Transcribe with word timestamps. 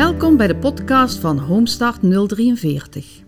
Welkom 0.00 0.36
bij 0.36 0.46
de 0.46 0.56
podcast 0.56 1.18
van 1.18 1.38
Homestart 1.38 1.98
043. 2.28 3.22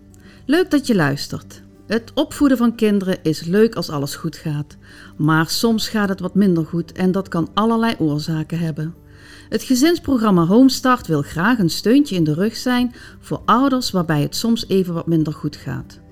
Leuk 0.45 0.71
dat 0.71 0.87
je 0.87 0.95
luistert. 0.95 1.63
Het 1.87 2.11
opvoeden 2.13 2.57
van 2.57 2.75
kinderen 2.75 3.23
is 3.23 3.43
leuk 3.43 3.75
als 3.75 3.89
alles 3.89 4.15
goed 4.15 4.35
gaat. 4.35 4.77
Maar 5.17 5.49
soms 5.49 5.89
gaat 5.89 6.09
het 6.09 6.19
wat 6.19 6.35
minder 6.35 6.65
goed 6.65 6.91
en 6.91 7.11
dat 7.11 7.27
kan 7.27 7.49
allerlei 7.53 7.95
oorzaken 7.99 8.59
hebben. 8.59 8.95
Het 9.49 9.63
gezinsprogramma 9.63 10.45
Homestart 10.45 11.07
wil 11.07 11.21
graag 11.21 11.59
een 11.59 11.69
steuntje 11.69 12.15
in 12.15 12.23
de 12.23 12.33
rug 12.33 12.55
zijn 12.55 12.95
voor 13.19 13.41
ouders 13.45 13.91
waarbij 13.91 14.21
het 14.21 14.35
soms 14.35 14.67
even 14.67 14.93
wat 14.93 15.07
minder 15.07 15.33
goed 15.33 15.55
gaat. 15.55 16.02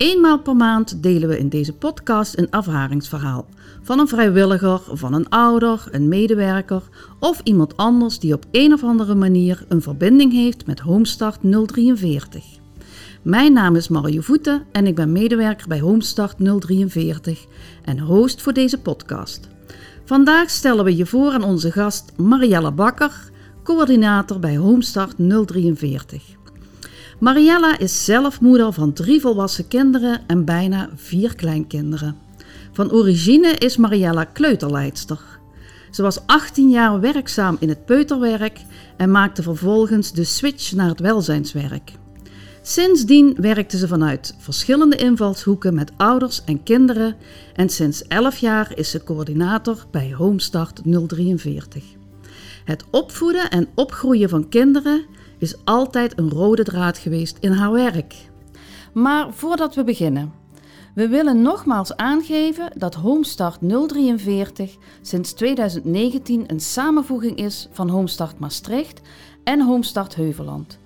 Eenmaal 0.00 0.38
per 0.38 0.56
maand 0.56 1.02
delen 1.02 1.28
we 1.28 1.38
in 1.38 1.48
deze 1.48 1.72
podcast 1.72 2.38
een 2.38 2.50
ervaringsverhaal 2.50 3.46
van 3.82 3.98
een 3.98 4.08
vrijwilliger, 4.08 4.80
van 4.92 5.14
een 5.14 5.28
ouder, 5.28 5.88
een 5.90 6.08
medewerker 6.08 6.82
of 7.18 7.40
iemand 7.44 7.76
anders 7.76 8.18
die 8.18 8.34
op 8.34 8.44
een 8.50 8.72
of 8.72 8.82
andere 8.82 9.14
manier 9.14 9.64
een 9.68 9.82
verbinding 9.82 10.32
heeft 10.32 10.66
met 10.66 10.80
Homestart 10.80 11.38
043. 11.66 12.44
Mijn 13.22 13.52
naam 13.52 13.76
is 13.76 13.88
Mario 13.88 14.20
Voeten 14.20 14.62
en 14.72 14.86
ik 14.86 14.94
ben 14.94 15.12
medewerker 15.12 15.68
bij 15.68 15.80
Homestart 15.80 16.36
043 16.60 17.46
en 17.84 17.98
host 17.98 18.42
voor 18.42 18.52
deze 18.52 18.80
podcast. 18.80 19.48
Vandaag 20.04 20.50
stellen 20.50 20.84
we 20.84 20.96
je 20.96 21.06
voor 21.06 21.32
aan 21.32 21.44
onze 21.44 21.72
gast 21.72 22.12
Marielle 22.16 22.72
Bakker, 22.72 23.30
coördinator 23.62 24.38
bij 24.38 24.56
Homestart 24.56 25.14
043. 25.46 26.38
Mariella 27.20 27.78
is 27.78 28.04
zelf 28.04 28.40
moeder 28.40 28.72
van 28.72 28.92
drie 28.92 29.20
volwassen 29.20 29.68
kinderen 29.68 30.20
en 30.26 30.44
bijna 30.44 30.88
vier 30.94 31.34
kleinkinderen. 31.34 32.16
Van 32.72 32.92
origine 32.92 33.54
is 33.54 33.76
Mariella 33.76 34.24
kleuterleidster. 34.24 35.20
Ze 35.90 36.02
was 36.02 36.26
18 36.26 36.70
jaar 36.70 37.00
werkzaam 37.00 37.56
in 37.60 37.68
het 37.68 37.84
peuterwerk 37.84 38.60
en 38.96 39.10
maakte 39.10 39.42
vervolgens 39.42 40.12
de 40.12 40.24
switch 40.24 40.72
naar 40.72 40.88
het 40.88 41.00
welzijnswerk. 41.00 41.92
Sindsdien 42.62 43.36
werkte 43.40 43.78
ze 43.78 43.88
vanuit 43.88 44.34
verschillende 44.38 44.96
invalshoeken 44.96 45.74
met 45.74 45.92
ouders 45.96 46.44
en 46.44 46.62
kinderen 46.62 47.16
en 47.54 47.68
sinds 47.68 48.02
11 48.06 48.36
jaar 48.36 48.72
is 48.74 48.90
ze 48.90 49.04
coördinator 49.04 49.84
bij 49.90 50.12
Homestart 50.12 50.80
043. 51.06 51.84
Het 52.64 52.84
opvoeden 52.90 53.50
en 53.50 53.68
opgroeien 53.74 54.28
van 54.28 54.48
kinderen 54.48 55.04
is 55.40 55.64
altijd 55.64 56.18
een 56.18 56.30
rode 56.30 56.64
draad 56.64 56.98
geweest 56.98 57.36
in 57.40 57.52
haar 57.52 57.72
werk. 57.72 58.14
Maar 58.92 59.32
voordat 59.32 59.74
we 59.74 59.84
beginnen, 59.84 60.32
we 60.94 61.08
willen 61.08 61.42
nogmaals 61.42 61.96
aangeven 61.96 62.72
dat 62.76 62.94
Homestart 62.94 63.58
043 63.88 64.76
sinds 65.02 65.32
2019 65.32 66.44
een 66.46 66.60
samenvoeging 66.60 67.36
is 67.36 67.68
van 67.72 67.88
Homestart 67.88 68.38
Maastricht 68.38 69.00
en 69.44 69.62
Homestart 69.62 70.14
Heuveland. 70.14 70.78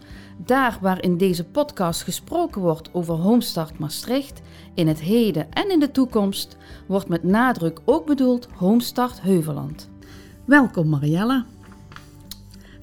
Daar 0.44 0.78
waar 0.80 1.02
in 1.02 1.16
deze 1.16 1.44
podcast 1.44 2.02
gesproken 2.02 2.60
wordt 2.60 2.90
over 2.92 3.14
Homestart 3.14 3.78
Maastricht, 3.78 4.40
in 4.74 4.88
het 4.88 5.00
heden 5.00 5.52
en 5.52 5.70
in 5.70 5.80
de 5.80 5.90
toekomst, 5.90 6.56
wordt 6.86 7.08
met 7.08 7.22
nadruk 7.22 7.80
ook 7.84 8.06
bedoeld 8.06 8.48
Homestart 8.54 9.22
Heuveland. 9.22 9.90
Welkom 10.44 10.88
Mariella. 10.88 11.53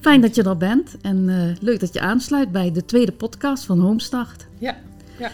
Fijn 0.02 0.20
dat 0.20 0.34
je 0.34 0.42
er 0.42 0.56
bent 0.56 0.96
en 1.02 1.28
uh, 1.28 1.42
leuk 1.60 1.80
dat 1.80 1.92
je 1.92 2.00
aansluit 2.00 2.52
bij 2.52 2.72
de 2.72 2.84
tweede 2.84 3.12
podcast 3.12 3.64
van 3.64 3.80
Homestart. 3.80 4.46
Ja, 4.58 4.76
ja. 5.18 5.30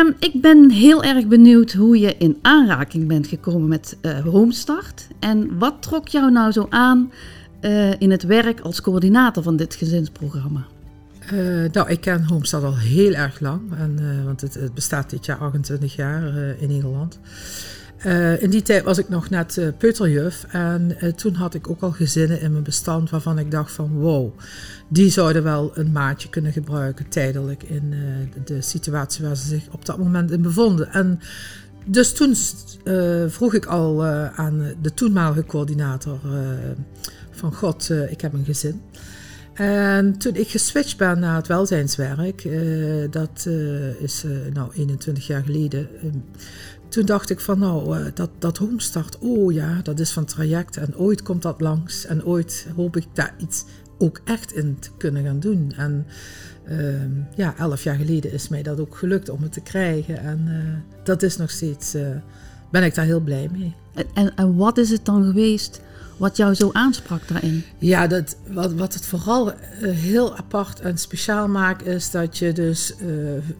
Um, 0.00 0.14
ik 0.18 0.40
ben 0.40 0.70
heel 0.70 1.02
erg 1.04 1.26
benieuwd 1.26 1.72
hoe 1.72 1.98
je 1.98 2.16
in 2.16 2.38
aanraking 2.42 3.06
bent 3.06 3.26
gekomen 3.26 3.68
met 3.68 3.96
uh, 4.02 4.18
Homestart. 4.18 5.06
En 5.18 5.58
wat 5.58 5.82
trok 5.82 6.08
jou 6.08 6.30
nou 6.30 6.52
zo 6.52 6.66
aan 6.70 7.12
uh, 7.60 8.00
in 8.00 8.10
het 8.10 8.22
werk 8.22 8.60
als 8.60 8.80
coördinator 8.80 9.42
van 9.42 9.56
dit 9.56 9.74
gezinsprogramma? 9.74 10.66
Uh, 11.32 11.70
nou, 11.72 11.88
ik 11.88 12.00
ken 12.00 12.24
Homestart 12.24 12.64
al 12.64 12.76
heel 12.76 13.12
erg 13.12 13.40
lang, 13.40 13.60
en, 13.78 14.24
want 14.24 14.40
het, 14.40 14.54
het, 14.54 14.74
bestaat 14.74 15.10
dit 15.10 15.26
jaar 15.26 15.38
28 15.38 15.96
jaar 15.96 16.36
in 16.58 16.68
Nederland. 16.68 17.18
Uh, 18.06 18.42
in 18.42 18.50
die 18.50 18.62
tijd 18.62 18.84
was 18.84 18.98
ik 18.98 19.08
nog 19.08 19.30
net 19.30 19.56
uh, 19.56 19.68
peuterjuf 19.78 20.44
en 20.48 20.96
uh, 21.00 21.12
toen 21.12 21.34
had 21.34 21.54
ik 21.54 21.70
ook 21.70 21.80
al 21.80 21.90
gezinnen 21.90 22.40
in 22.40 22.52
mijn 22.52 22.64
bestand 22.64 23.10
waarvan 23.10 23.38
ik 23.38 23.50
dacht 23.50 23.72
van 23.72 23.90
wow, 23.92 24.38
die 24.88 25.10
zouden 25.10 25.42
wel 25.42 25.70
een 25.74 25.92
maatje 25.92 26.28
kunnen 26.28 26.52
gebruiken 26.52 27.08
tijdelijk 27.08 27.62
in 27.62 27.94
de, 28.44 28.60
situatie 28.60 29.24
waar 29.24 29.36
ze 29.36 29.46
zich 29.46 29.68
op 29.70 29.84
dat 29.84 29.98
moment 29.98 30.30
in 30.30 30.42
bevonden. 30.42 30.92
En 30.92 31.20
dus 31.84 32.12
toen 32.12 32.36
vroeg 33.30 33.54
ik 33.54 33.66
al 33.66 34.04
aan 34.34 34.74
de 34.82 34.94
toenmalige 34.94 35.44
coördinator 35.44 36.18
van 37.30 37.54
God, 37.54 37.90
ik 38.08 38.20
heb 38.20 38.32
een 38.32 38.44
gezin. 38.44 38.82
En 39.54 40.18
toen 40.18 40.34
ik 40.34 40.48
geswitcht 40.48 40.96
ben 40.96 41.18
naar 41.18 41.36
het 41.36 41.46
welzijnswerk, 41.46 42.48
dat 43.10 43.48
is 43.98 44.24
nou 44.52 44.72
21 44.74 45.26
jaar 45.26 45.42
geleden 45.42 45.88
toen 46.94 47.06
dacht 47.06 47.30
ik 47.30 47.40
van 47.40 47.58
nou, 47.58 47.98
uh, 47.98 48.06
dat, 48.14 48.30
dat 48.38 48.58
homestart, 48.58 49.18
oh 49.18 49.52
ja, 49.52 49.80
dat 49.82 50.00
is 50.00 50.10
van 50.10 50.24
traject 50.24 50.76
en 50.76 50.96
ooit 50.96 51.22
komt 51.22 51.42
dat 51.42 51.60
langs 51.60 52.06
en 52.06 52.24
ooit 52.24 52.66
hoop 52.76 52.96
ik 52.96 53.06
daar 53.12 53.34
iets 53.38 53.64
ook 53.98 54.20
echt 54.24 54.52
in 54.52 54.76
te 54.78 54.90
kunnen 54.96 55.24
gaan 55.24 55.40
doen. 55.40 55.72
En 55.76 56.06
uh, 56.68 57.36
ja, 57.36 57.54
elf 57.56 57.82
jaar 57.82 57.96
geleden 57.96 58.32
is 58.32 58.48
mij 58.48 58.62
dat 58.62 58.80
ook 58.80 58.96
gelukt 58.96 59.28
om 59.28 59.42
het 59.42 59.52
te 59.52 59.60
krijgen 59.60 60.18
en 60.18 60.44
uh, 60.48 61.04
dat 61.04 61.22
is 61.22 61.36
nog 61.36 61.50
steeds, 61.50 61.94
eh, 61.94 62.08
ben 62.70 62.84
ik 62.84 62.94
daar 62.94 63.04
heel 63.04 63.20
blij 63.20 63.48
mee. 63.52 63.74
En, 64.14 64.34
en 64.34 64.56
wat 64.56 64.78
is 64.78 64.90
het 64.90 65.04
dan 65.04 65.24
geweest 65.24 65.80
wat 66.16 66.36
jou 66.36 66.54
zo 66.54 66.70
aansprak 66.72 67.28
daarin? 67.28 67.64
Ja, 67.78 68.06
dat, 68.06 68.36
wat, 68.46 68.72
wat 68.72 68.94
het 68.94 69.06
vooral 69.06 69.52
uh, 69.52 69.56
heel 69.80 70.36
apart 70.36 70.80
en 70.80 70.98
speciaal 70.98 71.48
maakt, 71.48 71.86
is 71.86 72.10
dat 72.10 72.38
je 72.38 72.52
dus 72.52 72.94
uh, 73.02 73.08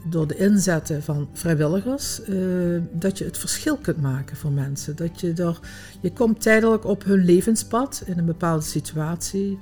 door 0.05 0.27
de 0.27 0.37
inzetten 0.37 1.03
van 1.03 1.29
vrijwilligers, 1.33 2.21
uh, 2.29 2.83
dat 2.93 3.19
je 3.19 3.25
het 3.25 3.39
verschil 3.39 3.77
kunt 3.77 4.01
maken 4.01 4.37
voor 4.37 4.53
mensen. 4.53 4.97
Dat 4.97 5.21
je 5.21 5.33
er, 5.33 5.59
je 6.01 6.13
komt 6.13 6.41
tijdelijk 6.41 6.85
op 6.85 7.05
hun 7.05 7.25
levenspad 7.25 8.03
in 8.05 8.19
een 8.19 8.27
bepaalde 8.27 8.65
situatie. 8.65 9.59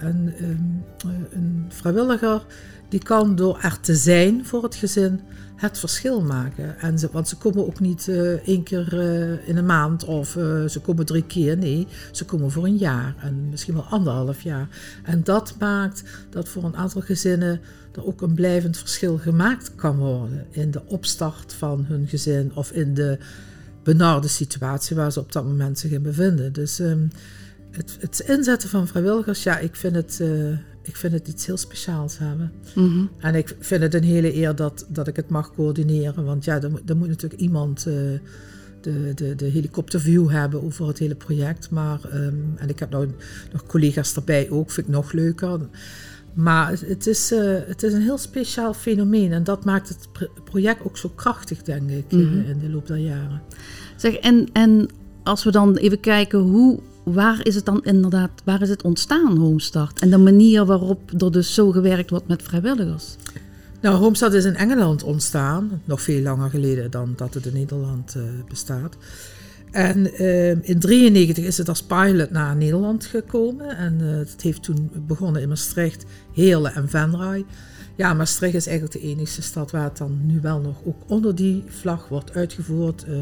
en 0.00 0.34
ehm, 0.38 1.10
een 1.30 1.64
vrijwilliger 1.68 2.46
die 2.94 3.02
kan 3.02 3.36
door 3.36 3.58
er 3.60 3.80
te 3.80 3.94
zijn 3.94 4.46
voor 4.46 4.62
het 4.62 4.74
gezin 4.74 5.20
het 5.56 5.78
verschil 5.78 6.20
maken. 6.20 6.78
En 6.78 6.98
ze, 6.98 7.08
want 7.12 7.28
ze 7.28 7.36
komen 7.36 7.66
ook 7.66 7.80
niet 7.80 8.06
uh, 8.06 8.32
één 8.32 8.62
keer 8.62 8.94
uh, 8.94 9.48
in 9.48 9.56
een 9.56 9.66
maand 9.66 10.04
of 10.04 10.36
uh, 10.36 10.64
ze 10.64 10.80
komen 10.80 11.06
drie 11.06 11.24
keer. 11.24 11.56
Nee, 11.56 11.86
ze 12.12 12.24
komen 12.24 12.50
voor 12.50 12.64
een 12.64 12.76
jaar 12.76 13.14
en 13.18 13.48
misschien 13.48 13.74
wel 13.74 13.84
anderhalf 13.84 14.40
jaar. 14.40 14.68
En 15.02 15.24
dat 15.24 15.54
maakt 15.58 16.02
dat 16.30 16.48
voor 16.48 16.64
een 16.64 16.76
aantal 16.76 17.00
gezinnen 17.00 17.60
er 17.92 18.06
ook 18.06 18.22
een 18.22 18.34
blijvend 18.34 18.76
verschil 18.76 19.18
gemaakt 19.18 19.74
kan 19.74 19.96
worden 19.96 20.46
in 20.50 20.70
de 20.70 20.82
opstart 20.86 21.52
van 21.52 21.84
hun 21.88 22.08
gezin 22.08 22.50
of 22.54 22.72
in 22.72 22.94
de 22.94 23.18
benarde 23.82 24.28
situatie 24.28 24.96
waar 24.96 25.12
ze 25.12 25.20
op 25.20 25.32
dat 25.32 25.44
moment 25.44 25.78
zich 25.78 25.90
in 25.90 26.02
bevinden. 26.02 26.52
Dus 26.52 26.78
um, 26.78 27.10
het, 27.70 27.96
het, 28.00 28.20
inzetten 28.20 28.68
van 28.68 28.86
vrijwilligers, 28.86 29.42
ja, 29.42 29.58
ik 29.58 29.76
vind 29.76 29.94
het 29.94 30.20
ik 30.84 30.96
vind 30.96 31.12
het 31.12 31.28
iets 31.28 31.46
heel 31.46 31.56
speciaals 31.56 32.18
hebben. 32.18 32.52
Mm 32.74 32.92
-hmm. 32.92 33.10
En 33.18 33.34
ik 33.34 33.56
vind 33.58 33.82
het 33.82 33.94
een 33.94 34.02
hele 34.02 34.34
eer 34.34 34.54
dat, 34.54 34.86
dat 34.88 35.06
ik 35.06 35.16
het 35.16 35.28
mag 35.28 35.54
coördineren. 35.54 36.24
Want 36.24 36.44
ja, 36.44 36.60
er 36.86 36.96
moet 36.96 37.08
natuurlijk 37.08 37.40
iemand 37.40 37.86
uh, 37.88 37.94
de, 38.80 39.12
de, 39.14 39.34
de 39.34 39.44
helikopterview 39.44 40.30
hebben 40.30 40.62
over 40.62 40.86
het 40.86 40.98
hele 40.98 41.14
project. 41.14 41.70
Maar, 41.70 42.00
um, 42.14 42.54
en 42.56 42.68
ik 42.68 42.78
heb 42.78 42.90
nou 42.90 43.08
nog 43.52 43.66
collega's 43.66 44.16
erbij 44.16 44.50
ook, 44.50 44.70
vind 44.70 44.86
ik 44.86 44.92
nog 44.92 45.12
leuker. 45.12 45.60
Maar 46.34 46.70
het 46.86 47.06
is, 47.06 47.32
uh, 47.32 47.58
het 47.66 47.82
is 47.82 47.92
een 47.92 48.02
heel 48.02 48.18
speciaal 48.18 48.74
fenomeen. 48.74 49.32
En 49.32 49.44
dat 49.44 49.64
maakt 49.64 49.88
het 49.88 50.08
project 50.44 50.84
ook 50.84 50.96
zo 50.96 51.08
krachtig, 51.08 51.62
denk 51.62 51.90
ik, 51.90 52.12
mm 52.12 52.20
-hmm. 52.20 52.44
in 52.44 52.58
de 52.58 52.70
loop 52.70 52.86
der 52.86 52.96
jaren. 52.96 53.42
Zeg, 53.96 54.14
en, 54.14 54.48
en 54.52 54.88
als 55.22 55.44
we 55.44 55.50
dan 55.50 55.76
even 55.76 56.00
kijken 56.00 56.38
hoe 56.38 56.80
waar 57.04 57.46
is 57.46 57.54
het 57.54 57.64
dan 57.64 57.84
inderdaad, 57.84 58.30
waar 58.44 58.62
is 58.62 58.68
het 58.68 58.82
ontstaan, 58.82 59.36
Homestart? 59.36 60.00
En 60.00 60.10
de 60.10 60.18
manier 60.18 60.64
waarop 60.64 61.22
er 61.22 61.32
dus 61.32 61.54
zo 61.54 61.70
gewerkt 61.70 62.10
wordt 62.10 62.28
met 62.28 62.42
vrijwilligers? 62.42 63.16
Nou, 63.80 63.96
Homestart 63.96 64.32
is 64.32 64.44
in 64.44 64.56
Engeland 64.56 65.02
ontstaan, 65.02 65.82
nog 65.84 66.02
veel 66.02 66.22
langer 66.22 66.50
geleden 66.50 66.90
dan 66.90 67.12
dat 67.16 67.34
het 67.34 67.46
in 67.46 67.52
Nederland 67.52 68.14
uh, 68.16 68.22
bestaat. 68.48 68.96
En 69.70 69.98
uh, 69.98 70.50
in 70.50 70.60
1993 70.60 71.44
is 71.44 71.58
het 71.58 71.68
als 71.68 71.82
pilot 71.82 72.30
naar 72.30 72.56
Nederland 72.56 73.04
gekomen. 73.04 73.76
En 73.76 73.98
uh, 74.00 74.16
het 74.16 74.42
heeft 74.42 74.62
toen 74.62 74.90
begonnen 75.06 75.42
in 75.42 75.48
Maastricht, 75.48 76.04
Heerlen 76.32 76.74
en 76.74 76.88
Venray. 76.88 77.44
Ja, 77.96 78.14
Maastricht 78.14 78.54
is 78.54 78.66
eigenlijk 78.66 79.00
de 79.00 79.08
enige 79.08 79.42
stad 79.42 79.70
waar 79.70 79.84
het 79.84 79.96
dan 79.96 80.20
nu 80.26 80.40
wel 80.40 80.60
nog 80.60 80.76
ook 80.84 81.02
onder 81.06 81.34
die 81.34 81.64
vlag 81.66 82.08
wordt 82.08 82.34
uitgevoerd. 82.34 83.04
Uh, 83.08 83.20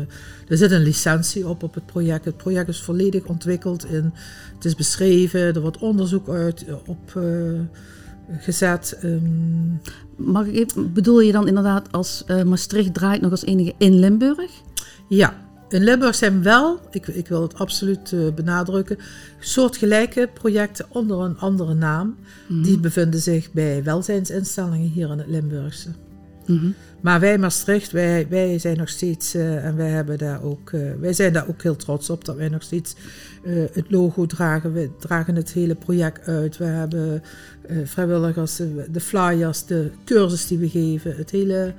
er 0.48 0.56
zit 0.56 0.70
een 0.70 0.82
licentie 0.82 1.48
op 1.48 1.62
op 1.62 1.74
het 1.74 1.86
project. 1.86 2.24
Het 2.24 2.36
project 2.36 2.68
is 2.68 2.82
volledig 2.82 3.24
ontwikkeld. 3.24 3.84
In, 3.84 4.12
het 4.54 4.64
is 4.64 4.74
beschreven, 4.74 5.40
er 5.40 5.60
wordt 5.60 5.78
onderzoek 5.78 6.28
uit 6.28 6.64
uh, 6.68 6.74
op 6.86 7.14
uh, 7.16 7.60
gezet. 8.38 8.98
Um. 9.04 9.80
Mag 10.16 10.46
ik 10.46 10.54
even, 10.54 10.92
bedoel 10.92 11.20
je 11.20 11.32
dan 11.32 11.48
inderdaad 11.48 11.92
als 11.92 12.24
Maastricht 12.44 12.94
draait 12.94 13.20
nog 13.20 13.30
als 13.30 13.44
enige 13.44 13.74
in 13.78 13.98
Limburg? 13.98 14.50
Ja, 15.08 15.34
in 15.72 15.84
Limburg 15.84 16.14
zijn 16.14 16.42
wel, 16.42 16.80
ik, 16.90 17.06
ik 17.06 17.28
wil 17.28 17.42
het 17.42 17.54
absoluut 17.54 18.12
uh, 18.12 18.32
benadrukken, 18.34 18.98
soortgelijke 19.40 20.28
projecten 20.34 20.86
onder 20.88 21.20
een 21.20 21.38
andere 21.38 21.74
naam. 21.74 22.16
Mhm. 22.48 22.62
Die 22.62 22.78
bevinden 22.78 23.20
zich 23.20 23.52
bij 23.52 23.82
welzijnsinstellingen 23.82 24.88
hier 24.88 25.10
in 25.10 25.18
het 25.18 25.28
Limburgse. 25.28 25.88
Mhm. 26.46 26.70
Maar 27.00 27.20
wij 27.20 27.38
Maastricht, 27.38 27.90
wij, 27.90 28.26
wij 28.28 28.58
zijn 28.58 28.76
nog 28.76 28.88
steeds, 28.88 29.34
uh, 29.34 29.64
en 29.64 29.76
wij, 29.76 29.88
hebben 29.88 30.18
daar 30.18 30.42
ook, 30.42 30.70
uh, 30.70 30.92
wij 31.00 31.12
zijn 31.12 31.32
daar 31.32 31.48
ook 31.48 31.62
heel 31.62 31.76
trots 31.76 32.10
op 32.10 32.24
dat 32.24 32.36
wij 32.36 32.48
nog 32.48 32.62
steeds 32.62 32.94
uh, 33.44 33.64
het 33.72 33.90
logo 33.90 34.26
dragen. 34.26 34.72
We 34.72 34.90
dragen 34.98 35.36
het 35.36 35.52
hele 35.52 35.74
project 35.74 36.28
uit. 36.28 36.56
We 36.56 36.64
hebben 36.64 37.22
vrijwilligers, 37.84 38.56
de 38.90 39.00
flyers, 39.00 39.66
de 39.66 39.90
cursus 40.04 40.46
die 40.46 40.58
we 40.58 40.68
geven, 40.68 41.16
het 41.16 41.30
hele, 41.30 41.74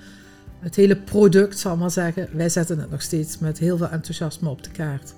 het 0.63 0.75
hele 0.75 0.95
product, 0.95 1.59
zal 1.59 1.73
ik 1.73 1.79
maar 1.79 1.91
zeggen. 1.91 2.27
Wij 2.33 2.49
zetten 2.49 2.79
het 2.79 2.91
nog 2.91 3.01
steeds 3.01 3.39
met 3.39 3.59
heel 3.59 3.77
veel 3.77 3.89
enthousiasme 3.89 4.49
op 4.49 4.63
de 4.63 4.71
kaart. 4.71 5.13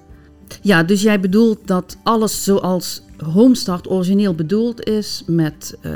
Ja, 0.61 0.83
dus 0.83 1.01
jij 1.01 1.19
bedoelt 1.19 1.67
dat 1.67 1.97
alles 2.03 2.43
zoals 2.43 3.01
Homestart 3.17 3.89
origineel 3.89 4.35
bedoeld 4.35 4.83
is, 4.83 5.23
met 5.27 5.77
uh, 5.81 5.91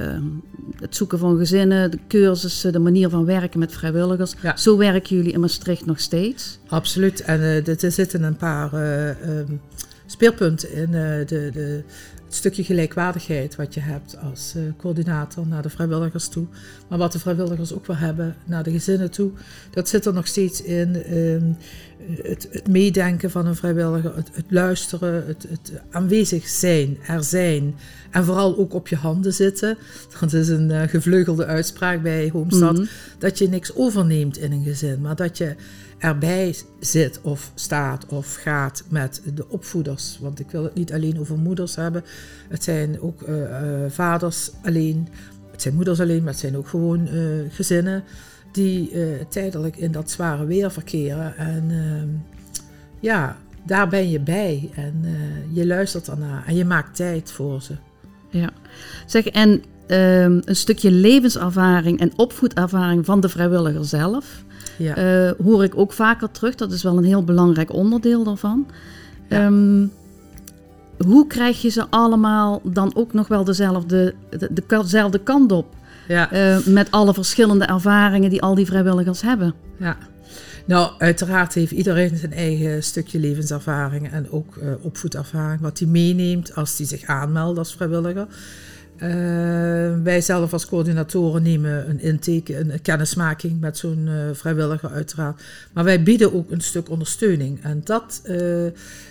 het 0.79 0.95
zoeken 0.95 1.19
van 1.19 1.37
gezinnen, 1.37 1.91
de 1.91 1.99
cursussen, 2.07 2.71
de 2.71 2.79
manier 2.79 3.09
van 3.09 3.25
werken 3.25 3.59
met 3.59 3.71
vrijwilligers. 3.71 4.33
Ja. 4.41 4.57
Zo 4.57 4.77
werken 4.77 5.15
jullie 5.15 5.31
in 5.31 5.39
Maastricht 5.39 5.85
nog 5.85 5.99
steeds? 5.99 6.59
Absoluut. 6.67 7.21
En 7.21 7.39
uh, 7.39 7.83
er 7.83 7.91
zitten 7.91 8.23
een 8.23 8.37
paar 8.37 8.73
uh, 8.73 9.37
um, 9.39 9.61
speerpunten 10.05 10.73
in. 10.73 10.91
De, 10.91 11.23
de, 11.53 11.83
het 12.29 12.37
stukje 12.37 12.63
gelijkwaardigheid 12.63 13.55
wat 13.55 13.73
je 13.73 13.79
hebt 13.79 14.17
als 14.17 14.55
coördinator 14.77 15.47
naar 15.47 15.61
de 15.61 15.69
vrijwilligers 15.69 16.27
toe. 16.27 16.45
Maar 16.87 16.97
wat 16.97 17.11
de 17.11 17.19
vrijwilligers 17.19 17.73
ook 17.73 17.85
wel 17.85 17.95
hebben 17.95 18.35
naar 18.45 18.63
de 18.63 18.71
gezinnen 18.71 19.11
toe. 19.11 19.31
Dat 19.71 19.89
zit 19.89 20.05
er 20.05 20.13
nog 20.13 20.27
steeds 20.27 20.61
in. 20.61 21.15
Um, 21.17 21.57
het, 22.21 22.47
het, 22.51 22.67
meedenken 22.67 23.31
van 23.31 23.45
een 23.45 23.55
vrijwilliger, 23.55 24.15
het, 24.15 24.29
het 24.33 24.45
luisteren, 24.49 25.27
het, 25.27 25.45
het, 25.49 25.71
aanwezig 25.91 26.47
zijn, 26.47 26.97
er 27.07 27.23
zijn. 27.23 27.75
En 28.09 28.25
vooral 28.25 28.57
ook 28.57 28.73
op 28.73 28.87
je 28.87 28.95
handen 28.95 29.33
zitten. 29.33 29.77
Dat 30.19 30.33
is 30.33 30.47
een 30.47 30.69
uh, 30.69 30.81
gevleugelde 30.81 31.45
uitspraak 31.45 32.01
bij 32.01 32.29
Homestad. 32.29 32.77
Mhm. 32.77 32.85
Dat 33.17 33.37
je 33.37 33.49
niks 33.49 33.75
overneemt 33.75 34.37
in 34.37 34.51
een 34.51 34.63
gezin, 34.63 35.01
maar 35.01 35.15
dat 35.15 35.37
je 35.37 35.55
erbij 35.99 36.55
zit 36.79 37.19
of 37.21 37.51
staat 37.55 38.05
of 38.05 38.35
gaat 38.35 38.83
met 38.87 39.21
de 39.33 39.49
opvoeders. 39.49 40.17
Want 40.21 40.39
ik 40.39 40.51
wil 40.51 40.63
het 40.63 40.75
niet 40.75 40.93
alleen 40.93 41.19
over 41.19 41.37
moeders 41.37 41.75
hebben. 41.75 42.03
Het 42.49 42.63
zijn 42.63 43.01
ook 43.01 43.21
uh, 43.21 43.35
uh, 43.37 43.89
vaders 43.89 44.51
alleen. 44.63 45.07
Het 45.51 45.61
zijn 45.61 45.75
moeders 45.75 45.99
alleen, 45.99 46.23
maar 46.23 46.31
het 46.31 46.41
zijn 46.41 46.57
ook 46.57 46.67
gewoon 46.67 47.07
gezinnen 47.49 48.03
die 48.51 48.91
tijdelijk 49.29 49.75
in 49.75 49.91
dat 49.91 50.11
zware 50.11 50.45
weer 50.45 50.71
verkeren. 50.71 51.37
En 51.37 51.69
uh, 51.69 52.03
ja, 52.99 53.37
daar 53.65 53.87
ben 53.87 54.09
je 54.09 54.19
bij 54.19 54.69
en 54.75 55.05
je 55.51 55.67
luistert 55.67 56.07
ernaar 56.07 56.43
en 56.47 56.55
je 56.55 56.65
maakt 56.65 56.95
tijd 56.95 57.31
voor 57.31 57.61
ze. 57.61 57.75
Ja, 58.29 58.49
zeg 59.05 59.27
en 59.27 59.63
ehm, 59.87 60.41
een 60.45 60.55
stukje 60.55 60.91
levenservaring 60.91 61.99
en 61.99 62.11
opvoedervaring 62.15 63.05
van 63.05 63.19
de 63.19 63.29
vrijwilliger 63.29 63.85
zelf. 63.85 64.43
Ja. 64.79 65.33
hoor 65.43 65.63
ik 65.63 65.77
ook 65.77 65.93
vaker 65.93 66.31
terug. 66.31 66.55
Dat 66.55 66.71
is 66.71 66.83
wel 66.83 66.97
een 66.97 67.03
heel 67.03 67.23
belangrijk 67.23 67.73
onderdeel 67.73 68.23
daarvan. 68.23 68.67
Ja. 69.29 69.45
Um, 69.45 69.91
hoe 71.05 71.27
krijg 71.27 71.61
je 71.61 71.69
ze 71.69 71.85
allemaal 71.89 72.61
dan 72.63 72.95
ook 72.95 73.13
nog 73.13 73.27
wel 73.27 73.43
dezelfde, 73.43 74.13
de, 74.29 74.49
de, 74.53 74.63
dezelfde 74.67 75.19
kant 75.19 75.51
op? 75.51 75.75
Ja. 76.07 76.33
Uh, 76.33 76.65
met 76.65 76.91
alle 76.91 77.13
verschillende 77.13 77.65
ervaringen 77.65 78.29
die 78.29 78.41
al 78.41 78.55
die 78.55 78.65
vrijwilligers 78.65 79.21
hebben. 79.21 79.53
Ja. 79.77 79.97
Nou, 80.65 80.91
uiteraard 80.97 81.53
heeft 81.53 81.71
iedereen 81.71 82.17
zijn 82.17 82.33
eigen 82.33 82.83
stukje 82.83 83.19
levenservaring 83.19 84.11
en 84.11 84.31
ook 84.31 84.55
uh, 84.55 84.71
opvoedervaring, 84.81 85.61
wat 85.61 85.79
hij 85.79 85.87
meeneemt 85.87 86.55
als 86.55 86.77
hij 86.77 86.87
zich 86.87 87.05
aanmeldt 87.05 87.57
als 87.57 87.73
vrijwilliger. 87.73 88.27
Uh, 89.03 90.03
wij 90.03 90.21
zelf 90.21 90.53
als 90.53 90.65
coördinatoren 90.65 91.43
nemen 91.43 91.89
een 91.89 92.01
intake, 92.01 92.57
een 92.57 92.81
kennismaking 92.81 93.59
met 93.59 93.77
zo'n 93.77 94.07
uh, 94.07 94.13
vrijwilliger 94.33 94.89
uiteraard. 94.89 95.41
Maar 95.73 95.83
wij 95.83 96.03
bieden 96.03 96.33
ook 96.33 96.51
een 96.51 96.61
stuk 96.61 96.89
ondersteuning. 96.89 97.63
En 97.63 97.81
dat 97.83 98.21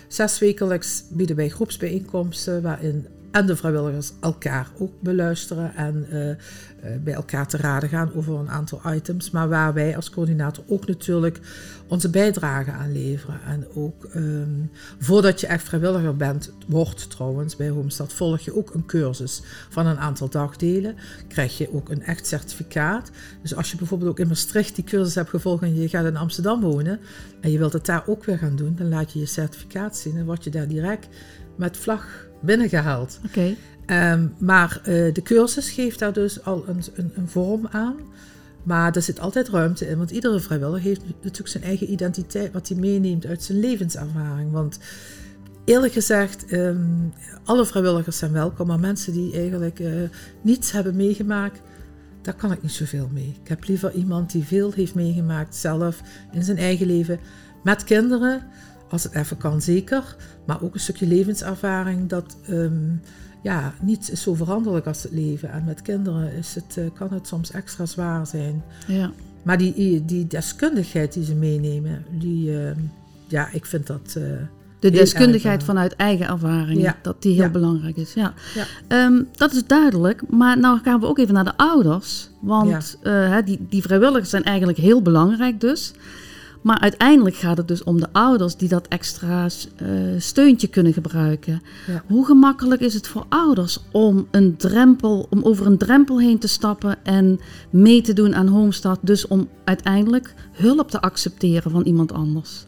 zes 0.07 0.39
wekelijks 0.39 1.03
bieden 1.09 1.35
wij 1.35 1.49
groepsbijeenkomsten 1.49 2.61
waarin 2.61 3.05
en 3.31 3.45
de 3.45 3.55
vrijwilligers 3.55 4.11
elkaar 4.21 4.67
ook 4.77 4.91
beluisteren 5.01 5.75
en 5.75 6.05
uh, 6.11 6.27
uh, 6.27 6.35
bij 7.03 7.13
elkaar 7.13 7.47
te 7.47 7.57
raden 7.57 7.89
gaan 7.89 8.11
over 8.15 8.39
een 8.39 8.49
aantal 8.49 8.81
items. 8.93 9.31
Maar 9.31 9.49
waar 9.49 9.73
wij 9.73 9.95
als 9.95 10.09
coördinator 10.09 10.63
ook 10.67 10.87
natuurlijk 10.87 11.39
onze 11.87 12.09
bijdrage 12.09 12.71
aan 12.71 12.91
leveren. 12.91 13.41
En 13.45 13.67
ook 13.73 14.07
um, 14.15 14.71
voordat 14.99 15.41
je 15.41 15.47
echt 15.47 15.63
vrijwilliger 15.63 16.15
bent, 16.15 16.51
wordt 16.67 17.09
trouwens 17.09 17.55
bij 17.55 17.69
Homestad, 17.69 18.13
volg 18.13 18.39
je 18.39 18.55
ook 18.55 18.73
een 18.73 18.85
cursus 18.85 19.41
van 19.69 19.85
een 19.85 19.97
aantal 19.97 20.29
dagdelen. 20.29 20.95
Krijg 21.27 21.57
je 21.57 21.73
ook 21.73 21.89
een 21.89 22.03
echt 22.03 22.27
certificaat. 22.27 23.11
Dus 23.41 23.55
als 23.55 23.71
je 23.71 23.77
bijvoorbeeld 23.77 24.11
ook 24.11 24.19
in 24.19 24.27
Maastricht 24.27 24.75
die 24.75 24.83
cursus 24.83 25.15
hebt 25.15 25.29
gevolgd 25.29 25.63
en 25.63 25.75
je 25.75 25.89
gaat 25.89 26.05
in 26.05 26.17
Amsterdam 26.17 26.61
wonen 26.61 26.99
en 27.41 27.51
je 27.51 27.57
wilt 27.57 27.73
het 27.73 27.85
daar 27.85 28.03
ook 28.05 28.23
weer 28.23 28.37
gaan 28.37 28.55
doen, 28.55 28.75
dan 28.75 28.89
laat 28.89 29.11
je 29.11 29.19
je 29.19 29.25
certificaat 29.25 29.97
zien 29.97 30.17
en 30.17 30.25
word 30.25 30.43
je 30.43 30.49
daar 30.49 30.67
direct 30.67 31.07
met 31.59 31.77
vlag 31.77 32.27
binnengehaald. 32.41 33.19
Oké. 33.25 33.55
Okay. 33.85 34.13
Um, 34.13 34.33
maar 34.37 34.79
uh, 34.79 35.13
de 35.13 35.21
cursus 35.23 35.69
geeft 35.69 35.99
daar 35.99 36.13
dus 36.13 36.43
al 36.43 36.63
een, 36.67 36.81
een, 36.95 37.11
een, 37.15 37.27
vorm 37.27 37.67
aan. 37.71 37.95
Maar 38.63 38.95
er 38.95 39.01
zit 39.01 39.19
altijd 39.19 39.49
ruimte 39.49 39.87
in, 39.87 39.97
want 39.97 40.11
iedere 40.11 40.39
vrijwilliger 40.39 40.87
heeft 40.87 41.01
natuurlijk 41.21 41.49
zijn 41.49 41.63
eigen 41.63 41.91
identiteit, 41.91 42.51
wat 42.53 42.67
hij 42.67 42.77
meeneemt 42.77 43.25
uit 43.25 43.43
zijn 43.43 43.59
levenservaring. 43.59 44.51
Want 44.51 44.79
eerlijk 45.65 45.93
gezegd, 45.93 46.51
um, 46.51 47.13
alle 47.43 47.65
vrijwilligers 47.65 48.17
zijn 48.17 48.31
welkom, 48.31 48.67
maar 48.67 48.79
mensen 48.79 49.13
die 49.13 49.33
eigenlijk 49.33 49.79
uh, 49.79 50.01
niets 50.41 50.71
hebben 50.71 50.95
meegemaakt, 50.95 51.61
daar 52.21 52.33
kan 52.33 52.51
ik 52.51 52.61
niet 52.61 52.71
zoveel 52.71 53.09
mee. 53.11 53.35
Ik 53.41 53.47
heb 53.47 53.67
liever 53.67 53.93
iemand 53.93 54.31
die 54.31 54.43
veel 54.43 54.71
heeft 54.71 54.95
meegemaakt 54.95 55.55
zelf 55.55 56.01
in 56.31 56.43
zijn 56.43 56.57
eigen 56.57 56.87
leven 56.87 57.19
met 57.63 57.83
kinderen. 57.83 58.47
Als 58.89 59.03
het 59.03 59.13
even 59.13 59.37
kan, 59.37 59.61
zeker. 59.61 60.15
Maar 60.45 60.61
ook 60.61 60.73
een 60.73 60.79
stukje 60.79 61.07
levenservaring 61.07 62.09
dat 62.09 62.37
um, 62.49 63.01
ja, 63.41 63.73
niet 63.81 64.11
is 64.11 64.21
zo 64.21 64.33
veranderlijk 64.33 64.85
als 64.85 65.03
het 65.03 65.11
leven. 65.11 65.51
En 65.51 65.63
met 65.63 65.81
kinderen 65.81 66.33
is 66.33 66.55
het, 66.55 66.75
uh, 66.79 66.85
kan 66.93 67.13
het 67.13 67.27
soms 67.27 67.51
extra 67.51 67.85
zwaar 67.85 68.27
zijn. 68.27 68.63
Ja. 68.87 69.11
Maar 69.43 69.57
die, 69.57 70.05
die 70.05 70.27
deskundigheid 70.27 71.13
die 71.13 71.23
ze 71.23 71.35
meenemen, 71.35 72.05
die, 72.09 72.51
uh, 72.51 72.71
ja, 73.27 73.49
ik 73.51 73.65
vind 73.65 73.87
dat. 73.87 74.15
Uh, 74.17 74.23
de 74.79 74.89
deskundigheid 74.91 75.63
vanuit 75.63 75.95
eigen 75.95 76.27
ervaring, 76.27 76.81
ja. 76.81 76.97
dat 77.01 77.21
die 77.21 77.33
heel 77.33 77.43
ja. 77.43 77.49
belangrijk 77.49 77.97
is. 77.97 78.13
Ja. 78.13 78.33
ja. 78.55 79.05
Um, 79.05 79.27
dat 79.35 79.51
is 79.51 79.65
duidelijk. 79.65 80.21
Maar 80.29 80.59
nou 80.59 80.79
gaan 80.83 80.99
we 80.99 81.05
ook 81.05 81.17
even 81.17 81.33
naar 81.33 81.43
de 81.43 81.57
ouders. 81.57 82.29
Want 82.39 82.97
die, 83.45 83.65
die 83.69 83.81
vrijwilligers 83.81 84.29
zijn 84.29 84.43
eigenlijk 84.43 84.77
heel 84.77 85.01
belangrijk 85.01 85.61
dus. 85.61 85.93
Maar 86.61 86.79
uiteindelijk 86.79 87.35
gaat 87.35 87.57
het 87.57 87.67
dus 87.67 87.83
om 87.83 87.99
de 87.99 88.07
ouders 88.11 88.55
die 88.55 88.69
dat 88.69 88.87
extra 88.87 89.47
uh, 89.81 89.89
steuntje 90.17 90.67
kunnen 90.67 90.93
gebruiken. 90.93 91.61
Ja. 91.87 92.03
Hoe 92.07 92.25
gemakkelijk 92.25 92.81
is 92.81 92.93
het 92.93 93.07
voor 93.07 93.25
ouders 93.29 93.79
om, 93.91 94.27
een 94.31 94.57
drempel, 94.57 95.27
om 95.29 95.43
over 95.43 95.65
een 95.65 95.77
drempel 95.77 96.19
heen 96.19 96.39
te 96.39 96.47
stappen 96.47 96.97
en 97.03 97.39
mee 97.69 98.01
te 98.01 98.13
doen 98.13 98.35
aan 98.35 98.47
Homestart? 98.47 98.99
Dus 99.01 99.27
om 99.27 99.49
uiteindelijk 99.63 100.33
hulp 100.51 100.91
te 100.91 101.01
accepteren 101.01 101.71
van 101.71 101.83
iemand 101.83 102.11
anders? 102.11 102.65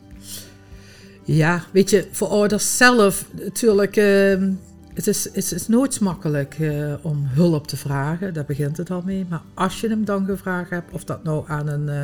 Ja, 1.24 1.64
weet 1.72 1.90
je, 1.90 2.08
voor 2.12 2.28
ouders 2.28 2.78
zelf 2.78 3.26
natuurlijk. 3.32 3.98
Uh, 3.98 4.50
het, 4.94 5.08
is, 5.08 5.24
het 5.24 5.52
is 5.52 5.68
nooit 5.68 6.00
makkelijk 6.00 6.60
uh, 6.60 6.94
om 7.02 7.24
hulp 7.26 7.68
te 7.68 7.78
vragen, 7.78 8.34
daar 8.34 8.46
begint 8.46 8.78
het 8.78 8.92
al 8.92 9.02
mee. 9.06 9.26
Maar 9.30 9.42
als 9.54 9.82
je 9.82 9.88
hem 9.90 10.06
dan 10.06 10.26
gevraagd 10.26 10.70
hebt, 10.70 10.92
of 10.92 11.04
dat 11.04 11.24
nou 11.24 11.44
aan 11.48 11.68
een 11.68 11.88
uh, 11.88 12.04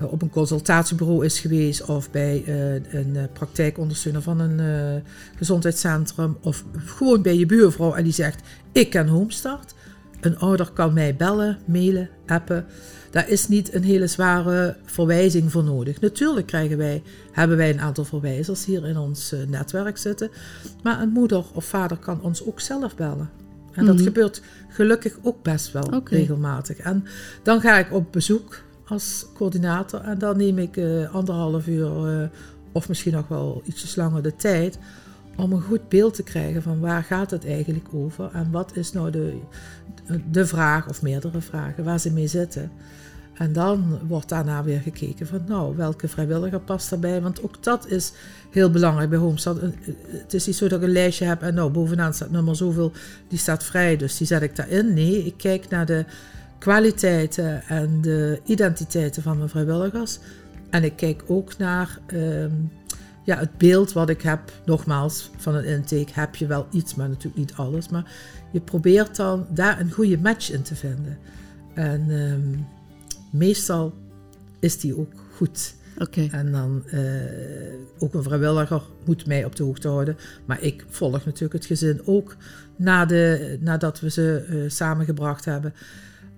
op 0.00 0.22
een 0.22 0.30
consultatiebureau 0.30 1.24
is 1.24 1.40
geweest 1.40 1.84
of 1.84 2.10
bij 2.10 2.44
uh, 2.46 2.74
een 2.74 3.14
uh, 3.14 3.22
praktijkondersteuner 3.32 4.22
van 4.22 4.40
een 4.40 5.02
gezondheidscentrum 5.36 6.36
of 6.40 6.64
gewoon 6.84 7.22
bij 7.22 7.36
je 7.36 7.46
buurvrouw 7.46 7.94
en 7.94 8.04
die 8.04 8.12
zegt 8.12 8.40
ik 8.72 8.90
ken 8.90 9.08
Homestart. 9.08 9.74
Een 10.20 10.38
ouder 10.38 10.70
kan 10.70 10.92
mij 10.92 11.16
bellen, 11.16 11.58
mailen, 11.64 12.08
appen. 12.26 12.66
Daar 13.10 13.28
is 13.28 13.48
niet 13.48 13.74
een 13.74 13.82
hele 13.82 14.06
zware 14.06 14.76
verwijzing 14.84 15.52
voor 15.52 15.64
nodig. 15.64 16.00
Natuurlijk 16.00 16.46
krijgen 16.46 16.76
wij, 16.76 17.02
hebben 17.32 17.56
wij 17.56 17.70
een 17.70 17.80
aantal 17.80 18.04
verwijzers 18.04 18.64
hier 18.64 18.86
in 18.86 18.96
ons 18.96 19.34
netwerk 19.48 19.98
zitten. 19.98 20.30
Maar 20.82 21.00
een 21.00 21.08
moeder 21.08 21.44
of 21.52 21.64
vader 21.64 21.96
kan 21.96 22.22
ons 22.22 22.44
ook 22.46 22.60
zelf 22.60 22.96
bellen. 22.96 23.30
En 23.72 23.84
dat 23.86 23.94
Mhm. 23.94 24.04
gebeurt 24.04 24.42
gelukkig 24.68 25.16
ook 25.22 25.42
best 25.42 25.72
wel 25.72 26.02
regelmatig. 26.04 26.78
En 26.78 27.04
dan 27.42 27.60
ga 27.60 27.78
ik 27.78 27.92
op 27.92 28.12
bezoek 28.12 28.62
als 28.88 29.26
coördinator. 29.34 30.00
En 30.00 30.18
dan 30.18 30.36
neem 30.36 30.58
ik 30.58 30.76
eh, 30.76 31.14
anderhalf 31.14 31.66
uur 31.66 32.08
eh, 32.08 32.28
of 32.72 32.88
misschien 32.88 33.12
nog 33.12 33.28
wel 33.28 33.62
ietsjes 33.64 33.96
langer 33.96 34.22
de 34.22 34.36
tijd 34.36 34.78
om 35.36 35.52
een 35.52 35.62
goed 35.62 35.88
beeld 35.88 36.14
te 36.14 36.22
krijgen 36.22 36.62
van 36.62 36.80
waar 36.80 37.02
gaat 37.02 37.30
het 37.30 37.46
eigenlijk 37.46 37.86
over 37.92 38.30
en 38.32 38.50
wat 38.50 38.76
is 38.76 38.92
nou 38.92 39.10
de, 39.10 39.38
de 40.30 40.46
vraag 40.46 40.88
of 40.88 41.02
meerdere 41.02 41.40
vragen 41.40 41.84
waar 41.84 42.00
ze 42.00 42.12
mee 42.12 42.26
zitten. 42.26 42.70
En 43.34 43.52
dan 43.52 43.98
wordt 44.08 44.28
daarna 44.28 44.64
weer 44.64 44.80
gekeken 44.80 45.26
van, 45.26 45.44
nou, 45.46 45.76
welke 45.76 46.08
vrijwilliger 46.08 46.60
past 46.60 46.90
daarbij? 46.90 47.20
Want 47.20 47.42
ook 47.42 47.62
dat 47.62 47.86
is 47.88 48.12
heel 48.50 48.70
belangrijk 48.70 49.10
bij 49.10 49.18
Homestad. 49.18 49.60
Het 50.06 50.34
is 50.34 50.46
niet 50.46 50.56
zo 50.56 50.68
dat 50.68 50.78
ik 50.78 50.86
een 50.86 50.92
lijstje 50.92 51.24
heb 51.24 51.42
en 51.42 51.54
nou, 51.54 51.70
bovenaan 51.70 52.14
staat 52.14 52.30
nummer 52.30 52.56
zoveel, 52.56 52.92
die 53.28 53.38
staat 53.38 53.64
vrij, 53.64 53.96
dus 53.96 54.16
die 54.16 54.26
zet 54.26 54.42
ik 54.42 54.56
daarin. 54.56 54.94
Nee, 54.94 55.24
ik 55.24 55.34
kijk 55.36 55.68
naar 55.68 55.86
de 55.86 56.04
kwaliteiten 56.64 57.62
en 57.62 58.00
de 58.00 58.40
identiteiten 58.44 59.22
van 59.22 59.36
mijn 59.36 59.48
vrijwilligers. 59.48 60.18
En 60.70 60.84
ik 60.84 60.96
kijk 60.96 61.22
ook 61.26 61.58
naar 61.58 61.98
ehm, 62.06 62.52
ja, 63.24 63.38
het 63.38 63.58
beeld 63.58 63.92
wat 63.92 64.08
ik 64.08 64.22
heb, 64.22 64.40
nogmaals, 64.64 65.30
van 65.36 65.54
een 65.54 65.64
intake 65.64 66.12
heb 66.12 66.34
je 66.34 66.46
wel 66.46 66.66
iets, 66.70 66.94
maar 66.94 67.08
natuurlijk 67.08 67.36
niet 67.36 67.54
alles. 67.54 67.88
Maar 67.88 68.12
je 68.52 68.60
probeert 68.60 69.16
dan 69.16 69.46
daar 69.50 69.80
een 69.80 69.92
goede 69.92 70.18
match 70.18 70.50
in 70.50 70.62
te 70.62 70.74
vinden. 70.74 71.18
En 71.74 72.06
ehm, 72.10 72.58
meestal 73.30 73.94
is 74.60 74.78
die 74.78 74.98
ook 74.98 75.12
goed. 75.34 75.74
En 76.30 76.52
dan 76.52 76.84
uh, 76.86 77.00
ook 77.98 78.14
een 78.14 78.22
vrijwilliger 78.22 78.82
moet 79.04 79.26
mij 79.26 79.44
op 79.44 79.56
de 79.56 79.62
hoogte 79.62 79.88
houden. 79.88 80.16
Maar 80.44 80.62
ik 80.62 80.84
volg 80.88 81.24
natuurlijk 81.24 81.52
het 81.52 81.66
gezin 81.66 82.00
ook 82.04 82.36
na 82.76 83.04
de, 83.04 83.56
nadat 83.60 84.00
we 84.00 84.10
ze 84.10 84.46
uh, 84.50 84.70
samengebracht 84.70 85.44
hebben. 85.44 85.74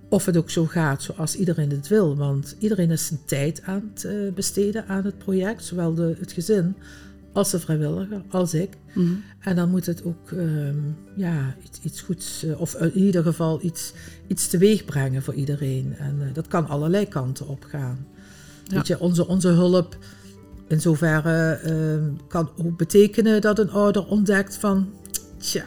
Of 0.08 0.24
het 0.24 0.36
ook 0.36 0.50
zo 0.50 0.64
gaat 0.64 1.02
zoals 1.02 1.36
iedereen 1.36 1.70
het 1.70 1.88
wil. 1.88 2.16
Want 2.16 2.56
iedereen 2.58 2.90
is 2.90 3.06
zijn 3.06 3.20
tijd 3.24 3.62
aan 3.62 3.90
het 3.94 4.04
uh, 4.04 4.32
besteden 4.32 4.86
aan 4.86 5.04
het 5.04 5.18
project. 5.18 5.64
Zowel 5.64 5.94
de, 5.94 6.16
het 6.18 6.32
gezin 6.32 6.76
als 7.32 7.50
de 7.50 7.60
vrijwilliger, 7.60 8.22
als 8.28 8.54
ik. 8.54 8.76
Mhm. 8.92 9.14
En 9.40 9.56
dan 9.56 9.70
moet 9.70 9.86
het 9.86 10.04
ook 10.04 10.30
um, 10.30 10.96
ja, 11.16 11.54
iets, 11.64 11.80
iets 11.82 12.00
goeds, 12.00 12.44
uh, 12.44 12.60
of 12.60 12.74
in 12.74 12.98
ieder 12.98 13.22
geval 13.22 13.58
iets, 13.62 13.92
iets 14.26 14.48
teweeg 14.48 14.84
brengen 14.84 15.22
voor 15.22 15.34
iedereen. 15.34 15.94
En 15.98 16.16
uh, 16.20 16.26
dat 16.32 16.48
kan 16.48 16.68
allerlei 16.68 17.08
kanten 17.08 17.48
op 17.48 17.64
gaan. 17.64 18.06
Ja. 18.64 18.74
Weet 18.74 18.86
je, 18.86 19.00
onze, 19.00 19.26
onze 19.26 19.48
hulp 19.48 19.96
in 20.68 20.80
zoverre 20.80 21.60
uh, 21.64 22.28
kan 22.28 22.50
ook 22.56 22.76
betekenen 22.76 23.40
dat 23.40 23.58
een 23.58 23.70
ouder 23.70 24.06
ontdekt 24.06 24.56
van, 24.56 24.88
tja, 25.38 25.64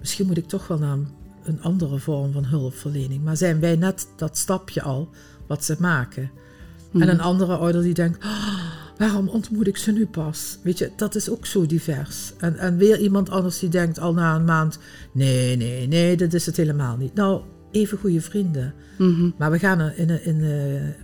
misschien 0.00 0.26
moet 0.26 0.36
ik 0.36 0.48
toch 0.48 0.66
wel 0.66 0.78
naar 0.78 0.92
een 0.92 1.08
andere 1.62 1.98
vorm 1.98 2.32
van 2.32 2.44
hulpverlening. 2.44 3.22
Maar 3.22 3.36
zijn 3.36 3.60
wij 3.60 3.76
net 3.76 4.08
dat 4.16 4.36
stapje 4.38 4.82
al 4.82 5.08
wat 5.46 5.64
ze 5.64 5.76
maken? 5.78 6.30
Mhm. 6.90 7.02
En 7.02 7.08
een 7.08 7.20
andere 7.20 7.56
ouder 7.56 7.82
die 7.82 7.94
denkt, 7.94 8.24
oh, 8.24 8.62
waarom 8.98 9.28
ontmoet 9.28 9.66
ik 9.66 9.76
ze 9.76 9.92
nu 9.92 10.06
pas? 10.06 10.58
Weet 10.62 10.78
je, 10.78 10.90
dat 10.96 11.14
is 11.14 11.30
ook 11.30 11.46
zo 11.46 11.66
divers. 11.66 12.32
En, 12.38 12.56
en 12.56 12.76
weer 12.76 12.98
iemand 12.98 13.30
anders 13.30 13.58
die 13.58 13.68
denkt 13.68 13.98
al 13.98 14.14
na 14.14 14.34
een 14.34 14.44
maand, 14.44 14.78
nee, 15.12 15.56
nee, 15.56 15.88
nee, 15.88 16.16
dat 16.16 16.32
is 16.32 16.46
het 16.46 16.56
helemaal 16.56 16.96
niet. 16.96 17.14
Nou, 17.14 17.42
even 17.70 17.98
goede 17.98 18.20
vrienden. 18.20 18.74
Mhm. 18.98 19.30
Maar 19.38 19.50
we 19.50 19.58
gaan 19.58 19.80
in 19.80 20.10
een, 20.10 20.24
in, 20.24 20.42
een, 20.42 20.94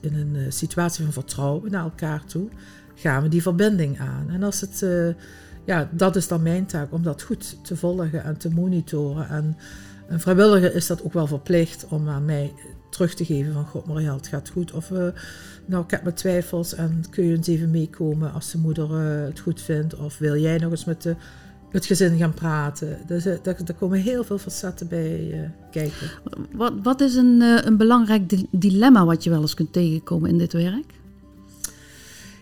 in 0.00 0.14
een 0.14 0.52
situatie 0.52 1.04
van 1.04 1.12
vertrouwen 1.12 1.70
naar 1.70 1.84
elkaar 1.84 2.24
toe, 2.24 2.48
gaan 2.94 3.22
we 3.22 3.28
die 3.28 3.42
verbinding 3.42 4.00
aan. 4.00 4.30
En 4.30 4.42
als 4.42 4.60
het, 4.60 4.80
uh, 4.84 5.08
ja, 5.66 5.88
dat 5.92 6.16
is 6.16 6.28
dan 6.28 6.42
mijn 6.42 6.66
taak, 6.66 6.92
om 6.92 7.02
dat 7.02 7.22
goed 7.22 7.64
te 7.64 7.76
volgen 7.76 8.24
en 8.24 8.36
te 8.36 8.50
monitoren. 8.50 9.28
En 9.28 9.56
een 10.08 10.20
vrijwilliger 10.20 10.74
is 10.74 10.86
dat 10.86 11.02
ook 11.02 11.12
wel 11.12 11.26
verplicht 11.26 11.86
om 11.88 12.08
aan 12.08 12.24
mij 12.24 12.52
terug 12.90 13.14
te 13.14 13.24
geven 13.24 13.52
van 13.52 13.66
God 13.66 13.86
Mariel, 13.86 14.14
het 14.14 14.26
gaat 14.26 14.48
goed. 14.48 14.72
Of 14.72 14.90
uh, 14.90 15.06
nou, 15.66 15.84
ik 15.84 15.90
heb 15.90 16.02
mijn 16.02 16.14
twijfels 16.14 16.74
en 16.74 17.04
kun 17.10 17.24
je 17.24 17.36
eens 17.36 17.46
even 17.46 17.70
meekomen 17.70 18.32
als 18.32 18.50
de 18.50 18.58
moeder 18.58 18.90
uh, 18.90 19.26
het 19.26 19.40
goed 19.40 19.60
vindt. 19.60 19.94
Of 19.94 20.18
wil 20.18 20.36
jij 20.36 20.58
nog 20.58 20.70
eens 20.70 20.84
met 20.84 21.02
de, 21.02 21.16
het 21.70 21.86
gezin 21.86 22.18
gaan 22.18 22.34
praten. 22.34 22.98
Dus 23.06 23.24
daar, 23.24 23.38
daar, 23.42 23.74
komen 23.78 23.98
heel 24.00 24.24
veel 24.24 24.38
facetten 24.38 24.88
bij 24.88 25.50
kijken. 25.70 26.10
Wat, 26.52 26.72
wat 26.82 27.00
is 27.00 27.14
een, 27.14 27.40
een 27.40 27.76
belangrijk 27.76 28.44
dilemma 28.50 29.04
wat 29.04 29.24
je 29.24 29.30
wel 29.30 29.40
eens 29.40 29.54
kunt 29.54 29.72
tegenkomen 29.72 30.30
in 30.30 30.38
dit 30.38 30.52
werk? 30.52 30.95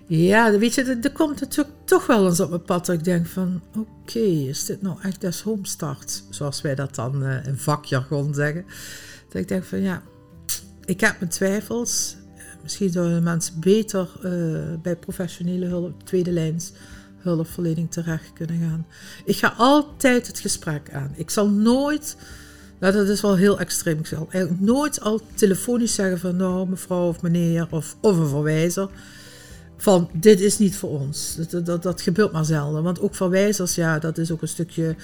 Ja, 0.06 0.58
weet 0.58 0.74
je, 0.74 0.98
er, 1.02 1.12
komt 1.12 1.40
natuurlijk 1.40 1.76
toch 1.84 2.06
wel 2.06 2.26
eens 2.26 2.40
op 2.40 2.50
mijn 2.50 2.62
pad 2.62 2.86
dat 2.86 2.94
ik 2.94 3.04
denk 3.04 3.26
van... 3.26 3.62
Oké, 3.76 4.18
is 4.18 4.64
dit 4.64 4.82
nou 4.82 4.96
echt 5.02 5.20
des 5.20 5.40
homestart? 5.40 6.22
Zoals 6.30 6.60
wij 6.60 6.74
dat 6.74 6.94
dan 6.94 7.24
in 7.24 7.56
vakjargon 7.56 8.34
zeggen. 8.34 8.64
Dat 9.28 9.42
ik 9.42 9.48
denk 9.48 9.64
van 9.64 9.80
ja, 9.80 10.02
ik 10.84 11.00
heb 11.00 11.18
mijn 11.18 11.30
twijfels. 11.30 12.16
Misschien 12.62 12.90
zouden 12.90 13.22
mensen 13.22 13.60
beter 13.60 14.10
uh, 14.24 14.74
bij 14.82 14.96
professionele 14.96 15.66
hulp, 15.66 16.02
tweede 16.04 16.32
lijns 16.32 16.72
hulpverlening 17.18 17.90
terecht 17.90 18.32
kunnen 18.32 18.60
gaan. 18.60 18.86
Ik 19.24 19.36
ga 19.36 19.54
altijd 19.56 20.26
het 20.26 20.38
gesprek 20.38 20.92
aan. 20.92 21.12
Ik 21.14 21.30
zal 21.30 21.48
nooit, 21.48 22.16
nou 22.78 22.92
dat 22.92 23.08
is 23.08 23.20
wel 23.20 23.36
heel 23.36 23.58
extreem, 23.58 23.98
ik 23.98 24.06
zal 24.06 24.28
nooit 24.58 25.00
al 25.00 25.20
telefonisch 25.34 25.94
zeggen 25.94 26.18
van 26.18 26.36
nou 26.36 26.68
mevrouw 26.68 27.08
of 27.08 27.22
meneer 27.22 27.66
of, 27.70 27.96
of 28.00 28.16
een 28.16 28.28
verwijzer. 28.28 28.88
Van 29.76 30.10
dit 30.12 30.40
is 30.40 30.58
niet 30.58 30.76
voor 30.76 30.90
ons. 30.90 31.38
Dat, 31.50 31.66
dat, 31.66 31.82
dat 31.82 32.00
gebeurt 32.00 32.32
maar 32.32 32.44
zelden. 32.44 32.82
Want 32.82 33.00
ook 33.00 33.14
verwijzers, 33.14 33.74
ja, 33.74 33.98
dat 33.98 34.18
is 34.18 34.30
ook 34.30 34.42
een 34.42 34.48
stukje 34.48 34.96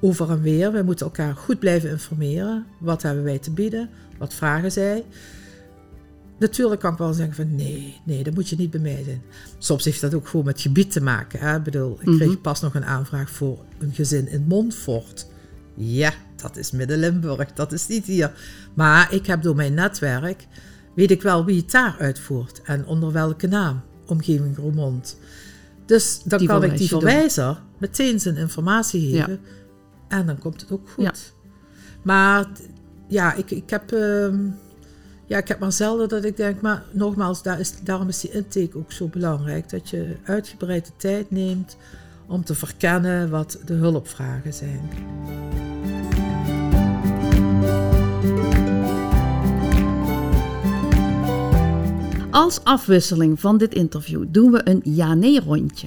over 0.00 0.30
en 0.30 0.42
weer. 0.42 0.72
Wij 0.72 0.82
moeten 0.82 1.06
elkaar 1.06 1.34
goed 1.34 1.58
blijven 1.58 1.90
informeren. 1.90 2.66
Wat 2.80 3.02
hebben 3.02 3.24
wij 3.24 3.38
te 3.38 3.50
bieden? 3.50 3.90
Wat 4.18 4.34
vragen 4.34 4.72
zij? 4.72 5.04
Natuurlijk 6.38 6.80
kan 6.80 6.92
ik 6.92 6.98
wel 6.98 7.12
zeggen 7.12 7.34
van 7.34 7.54
nee, 7.54 8.00
nee, 8.04 8.22
dat 8.22 8.34
moet 8.34 8.48
je 8.48 8.56
niet 8.56 8.70
bij 8.70 8.80
mij 8.80 9.02
zijn. 9.04 9.22
Soms 9.58 9.84
heeft 9.84 10.00
dat 10.00 10.14
ook 10.14 10.28
gewoon 10.28 10.46
met 10.46 10.60
gebied 10.60 10.92
te 10.92 11.00
maken. 11.00 11.40
Hè? 11.40 11.56
Ik 11.56 11.62
bedoel, 11.62 11.92
ik 11.92 11.98
kreeg 11.98 12.20
mm 12.20 12.26
-hmm. 12.26 12.40
pas 12.40 12.60
nog 12.60 12.74
een 12.74 12.84
aanvraag 12.84 13.30
voor 13.30 13.64
een 13.78 13.92
gezin 13.92 14.28
in 14.28 14.44
Montfort. 14.48 15.26
Ja, 15.74 16.12
dat 16.36 16.56
is 16.56 16.70
Midden-Limburg, 16.70 17.52
dat 17.52 17.72
is 17.72 17.86
niet 17.86 18.06
hier. 18.06 18.32
Maar 18.74 19.12
ik 19.12 19.26
heb 19.26 19.42
door 19.42 19.56
mijn 19.56 19.74
netwerk, 19.74 20.46
weet 20.94 21.10
ik 21.10 21.22
wel 21.22 21.44
wie 21.44 21.60
het 21.60 21.70
daar 21.70 21.96
uitvoert. 21.98 22.62
En 22.62 22.86
onder 22.86 23.12
welke 23.12 23.46
naam, 23.46 23.82
omgeving 24.06 24.56
Roermond. 24.56 25.16
Dus 25.86 26.20
dan 26.24 26.38
die 26.38 26.48
kan 26.48 26.62
ik 26.62 26.76
die 26.76 26.88
verwijzer 26.88 27.62
meteen 27.78 28.20
zijn 28.20 28.36
informatie 28.36 29.00
geven. 29.00 29.32
Ja. 29.32 30.18
En 30.18 30.26
dan 30.26 30.38
komt 30.38 30.60
het 30.60 30.72
ook 30.72 30.88
goed. 30.88 31.04
Ja. 31.04 31.12
Maar 32.02 32.46
ja, 33.08 33.34
ik, 33.34 33.50
ik 33.50 33.70
heb... 33.70 33.92
Uh, 33.92 34.34
ja, 35.26 35.38
ik 35.38 35.48
heb 35.48 35.58
maar 35.58 35.72
zelden 35.72 36.08
dat 36.08 36.24
ik 36.24 36.36
denk, 36.36 36.60
maar 36.60 36.82
nogmaals, 36.92 37.42
daar 37.42 37.60
is, 37.60 37.72
daarom 37.82 38.08
is 38.08 38.20
die 38.20 38.30
intake 38.30 38.78
ook 38.78 38.92
zo 38.92 39.06
belangrijk. 39.06 39.70
Dat 39.70 39.90
je 39.90 40.16
uitgebreide 40.24 40.90
tijd 40.96 41.30
neemt 41.30 41.76
om 42.26 42.44
te 42.44 42.54
verkennen 42.54 43.30
wat 43.30 43.58
de 43.64 43.74
hulpvragen 43.74 44.54
zijn. 44.54 44.80
Als 52.36 52.60
afwisseling 52.64 53.40
van 53.40 53.58
dit 53.58 53.74
interview 53.74 54.24
doen 54.28 54.50
we 54.50 54.60
een 54.64 54.80
ja-nee-rondje. 54.84 55.86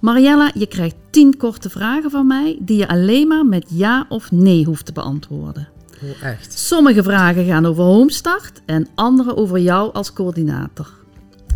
Mariella, 0.00 0.50
je 0.54 0.66
krijgt 0.66 0.94
10 1.10 1.36
korte 1.36 1.70
vragen 1.70 2.10
van 2.10 2.26
mij 2.26 2.58
die 2.60 2.76
je 2.76 2.88
alleen 2.88 3.28
maar 3.28 3.46
met 3.46 3.66
ja 3.68 4.06
of 4.08 4.30
nee 4.30 4.64
hoeft 4.64 4.86
te 4.86 4.92
beantwoorden. 4.92 5.68
Oh, 6.02 6.28
echt? 6.28 6.58
Sommige 6.58 7.02
vragen 7.02 7.44
gaan 7.44 7.66
over 7.66 7.82
Homestart 7.84 8.60
en 8.66 8.88
andere 8.94 9.36
over 9.36 9.58
jou 9.58 9.92
als 9.92 10.12
coördinator. 10.12 10.90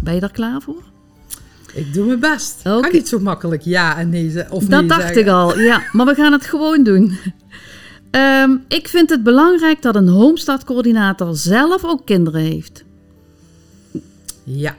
Ben 0.03 0.15
je 0.15 0.21
daar 0.21 0.33
klaar 0.33 0.61
voor? 0.61 0.83
Ik 1.75 1.95
doe 1.95 2.07
mijn 2.07 2.21
best. 2.21 2.61
Okay. 2.61 2.81
Kan 2.81 2.93
niet 2.93 3.09
zo 3.09 3.19
makkelijk 3.19 3.63
ja 3.63 3.99
en 3.99 4.09
nee 4.09 4.51
of 4.51 4.65
Dat 4.65 4.81
nee 4.81 4.89
dacht 4.89 5.03
zeggen. 5.03 5.23
ik 5.23 5.29
al, 5.29 5.59
ja. 5.59 5.83
Maar 5.93 6.07
we 6.07 6.15
gaan 6.15 6.33
het 6.33 6.47
gewoon 6.47 6.83
doen. 6.83 7.19
Um, 8.11 8.65
ik 8.69 8.89
vind 8.89 9.11
het 9.11 9.23
belangrijk 9.23 9.83
dat 9.83 9.95
een 9.95 10.09
Homestart-coördinator 10.09 11.37
zelf 11.37 11.85
ook 11.85 12.07
kinderen 12.07 12.41
heeft. 12.41 12.85
Ja. 14.45 14.77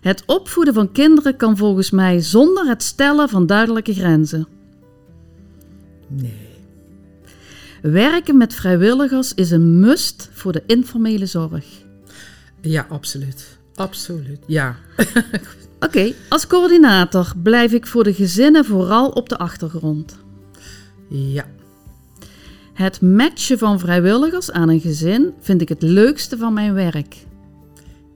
Het 0.00 0.22
opvoeden 0.26 0.74
van 0.74 0.92
kinderen 0.92 1.36
kan 1.36 1.56
volgens 1.56 1.90
mij 1.90 2.20
zonder 2.20 2.66
het 2.66 2.82
stellen 2.82 3.28
van 3.28 3.46
duidelijke 3.46 3.94
grenzen. 3.94 4.46
Nee. 6.08 6.46
Werken 7.82 8.36
met 8.36 8.54
vrijwilligers 8.54 9.34
is 9.34 9.50
een 9.50 9.80
must 9.80 10.30
voor 10.32 10.52
de 10.52 10.62
informele 10.66 11.26
zorg. 11.26 11.64
Ja, 12.60 12.86
absoluut. 12.88 13.58
Absoluut, 13.74 14.38
ja. 14.46 14.76
Oké, 14.96 15.86
okay, 15.86 16.14
als 16.28 16.46
coördinator 16.46 17.32
blijf 17.42 17.72
ik 17.72 17.86
voor 17.86 18.04
de 18.04 18.14
gezinnen 18.14 18.64
vooral 18.64 19.08
op 19.08 19.28
de 19.28 19.38
achtergrond. 19.38 20.16
Ja. 21.08 21.46
Het 22.72 23.00
matchen 23.00 23.58
van 23.58 23.78
vrijwilligers 23.78 24.50
aan 24.50 24.68
een 24.68 24.80
gezin 24.80 25.32
vind 25.40 25.60
ik 25.60 25.68
het 25.68 25.82
leukste 25.82 26.36
van 26.36 26.52
mijn 26.52 26.74
werk. 26.74 27.16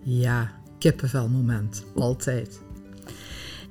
Ja, 0.02 0.50
kippenvelmoment. 0.78 1.84
Altijd. 1.94 2.60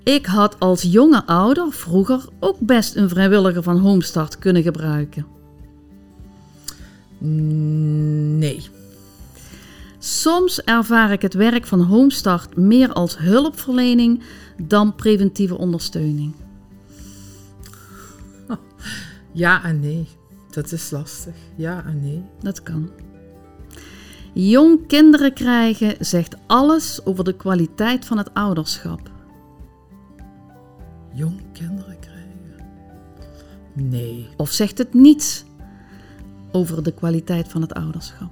Ik 0.04 0.26
had 0.26 0.60
als 0.60 0.82
jonge 0.82 1.26
ouder 1.26 1.72
vroeger 1.72 2.26
ook 2.40 2.60
best 2.60 2.96
een 2.96 3.10
vrijwilliger 3.10 3.64
van 3.64 3.78
Homestart 3.78 4.40
kunnen 4.40 4.64
gebruiken. 4.64 5.26
Nee. 8.38 8.70
Soms 10.00 10.62
ervaar 10.62 11.12
ik 11.12 11.22
het 11.22 11.34
werk 11.34 11.66
van 11.66 11.82
Homestart 11.82 12.58
meer 12.58 12.94
als 12.94 13.18
hulpverlening 13.18 14.24
dan 14.58 14.96
preventieve 14.96 15.58
ondersteuning. 15.58 16.34
Ja 19.34 19.64
en 19.64 19.80
nee. 19.80 20.08
Dat 20.50 20.72
is 20.72 20.90
lastig. 20.90 21.36
Ja 21.56 21.86
en 21.86 22.02
nee. 22.02 22.24
Dat 22.40 22.64
kan. 22.64 22.90
Jong 24.34 24.88
kinderen 24.88 25.34
krijgen 25.34 25.96
zegt 26.00 26.36
alles 26.48 27.06
over 27.06 27.24
de 27.24 27.36
kwaliteit 27.36 28.06
van 28.06 28.18
het 28.18 28.34
ouderschap. 28.34 29.12
Jong 31.14 31.42
kinderen 31.54 32.00
krijgen? 32.00 32.30
Nee. 33.74 34.30
Of 34.38 34.52
zegt 34.52 34.78
het 34.78 34.94
niets 34.94 35.44
over 36.52 36.84
de 36.84 36.94
kwaliteit 36.94 37.48
van 37.48 37.62
het 37.62 37.74
ouderschap? 37.74 38.32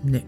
Nee. 0.00 0.24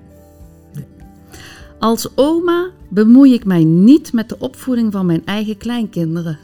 Als 1.79 2.17
oma 2.17 2.71
bemoei 2.89 3.35
ik 3.35 3.45
mij 3.45 3.65
niet 3.65 4.13
met 4.13 4.29
de 4.29 4.39
opvoeding 4.39 4.93
van 4.93 5.07
mijn 5.07 5.27
eigen 5.27 5.57
kleinkinderen. 5.57 6.39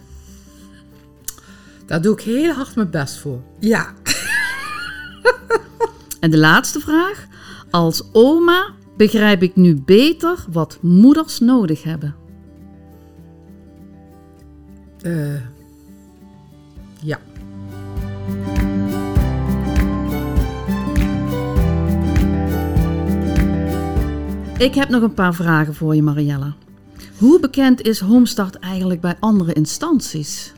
Daar 1.87 2.03
doe 2.03 2.13
ik 2.13 2.21
heel 2.21 2.53
hard 2.53 2.75
mijn 2.75 2.91
best 2.91 3.17
voor. 3.17 3.41
Ja. 3.59 3.95
En 6.21 6.31
de 6.31 6.39
laatste 6.39 6.81
vraag. 6.81 7.27
Als 7.71 8.03
oma 8.13 8.75
begrijp 8.97 9.43
ik 9.43 9.57
nu 9.57 9.83
beter 9.85 10.45
wat 10.51 10.79
moeders 10.81 11.39
nodig 11.39 11.83
hebben. 11.83 12.15
Eh, 15.01 15.41
ja. 17.01 17.19
Ik 24.59 24.75
heb 24.75 24.89
nog 24.89 25.03
een 25.03 25.15
paar 25.15 25.35
vragen 25.35 25.75
voor 25.75 25.95
je, 25.95 26.03
Mariella. 26.03 26.55
Hoe 27.19 27.41
bekend 27.41 27.83
is 27.83 28.01
Homestart 28.01 28.59
eigenlijk 28.59 29.01
bij 29.01 29.17
andere 29.21 29.53
instanties? 29.53 30.53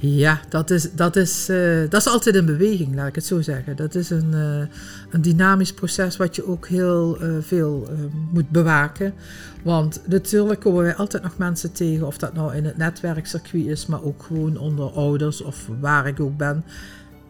Ja, 0.00 0.40
dat 0.48 0.70
is, 0.70 0.92
dat, 0.92 1.16
is, 1.16 1.48
eh, 1.48 1.80
dat 1.88 2.00
is 2.00 2.06
altijd 2.06 2.34
in 2.34 2.46
beweging, 2.46 2.94
laat 2.94 3.08
ik 3.08 3.14
het 3.14 3.24
zo 3.24 3.42
zeggen. 3.42 3.76
Dat 3.76 3.94
is 3.94 4.10
een, 4.10 4.34
eh, 4.34 4.76
een 5.10 5.22
dynamisch 5.22 5.72
proces 5.72 6.16
wat 6.16 6.36
je 6.36 6.46
ook 6.46 6.68
heel 6.68 7.20
eh, 7.20 7.30
veel 7.40 7.88
moet 8.32 8.50
bewaken. 8.50 9.14
Want 9.64 10.00
natuurlijk 10.06 10.60
komen 10.60 10.82
wij 10.82 10.94
altijd 10.94 11.22
nog 11.22 11.38
mensen 11.38 11.72
tegen, 11.72 12.06
of 12.06 12.18
dat 12.18 12.34
nou 12.34 12.54
in 12.54 12.64
het 12.64 12.76
netwerkcircuit 12.76 13.66
is, 13.66 13.86
maar 13.86 14.02
ook 14.02 14.22
gewoon 14.22 14.56
onder 14.56 14.90
ouders 14.90 15.42
of 15.42 15.68
waar 15.80 16.06
ik 16.06 16.20
ook 16.20 16.36
ben. 16.36 16.64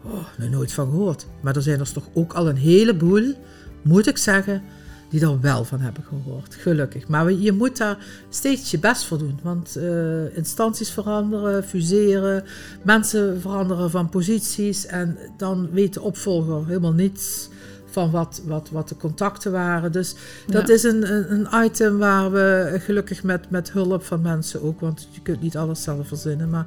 Oh, 0.03 0.27
er 0.39 0.51
nooit 0.51 0.73
van 0.73 0.91
gehoord. 0.91 1.27
Maar 1.41 1.57
er 1.57 1.63
zijn 1.63 1.81
er 1.81 1.93
toch 1.93 2.09
ook 2.15 2.33
al 2.33 2.49
een 2.49 2.57
heleboel, 2.57 3.35
moet 3.83 4.07
ik 4.07 4.17
zeggen, 4.17 4.63
die 5.09 5.21
er 5.21 5.41
wel 5.41 5.65
van 5.65 5.81
hebben 5.81 6.05
gehoord. 6.05 6.55
Gelukkig. 6.55 7.09
Maar 7.09 7.33
je 7.33 7.53
moet 7.53 7.77
daar 7.77 7.99
steeds 8.29 8.71
je 8.71 8.79
best 8.79 9.05
voor 9.05 9.19
doen. 9.19 9.39
Want 9.43 9.77
uh, 9.77 10.37
instanties 10.37 10.91
veranderen, 10.91 11.65
fuseren, 11.65 12.45
mensen 12.83 13.41
veranderen 13.41 13.91
van 13.91 14.09
posities. 14.09 14.87
En 14.87 15.17
dan 15.37 15.71
weet 15.71 15.95
de 15.95 16.01
opvolger 16.01 16.67
helemaal 16.67 16.93
niets 16.93 17.49
van 17.91 18.11
wat, 18.11 18.43
wat, 18.45 18.71
wat 18.71 18.89
de 18.89 18.97
contacten 18.97 19.53
waren. 19.53 19.93
Dus 19.93 20.15
dat 20.47 20.69
is 20.69 20.83
een, 20.83 21.13
een, 21.13 21.33
een, 21.33 21.65
item 21.65 21.99
waar 21.99 22.33
we 22.33 22.77
gelukkig 22.79 23.23
met, 23.23 23.51
met 23.51 23.73
hulp 23.73 24.05
van 24.05 24.21
mensen 24.21 24.63
ook, 24.63 24.81
want 24.81 25.09
je 25.11 25.21
kunt 25.23 25.41
niet 25.41 25.57
alles 25.57 25.83
zelf 25.83 26.09
verzinnen. 26.09 26.51
Maar 26.51 26.67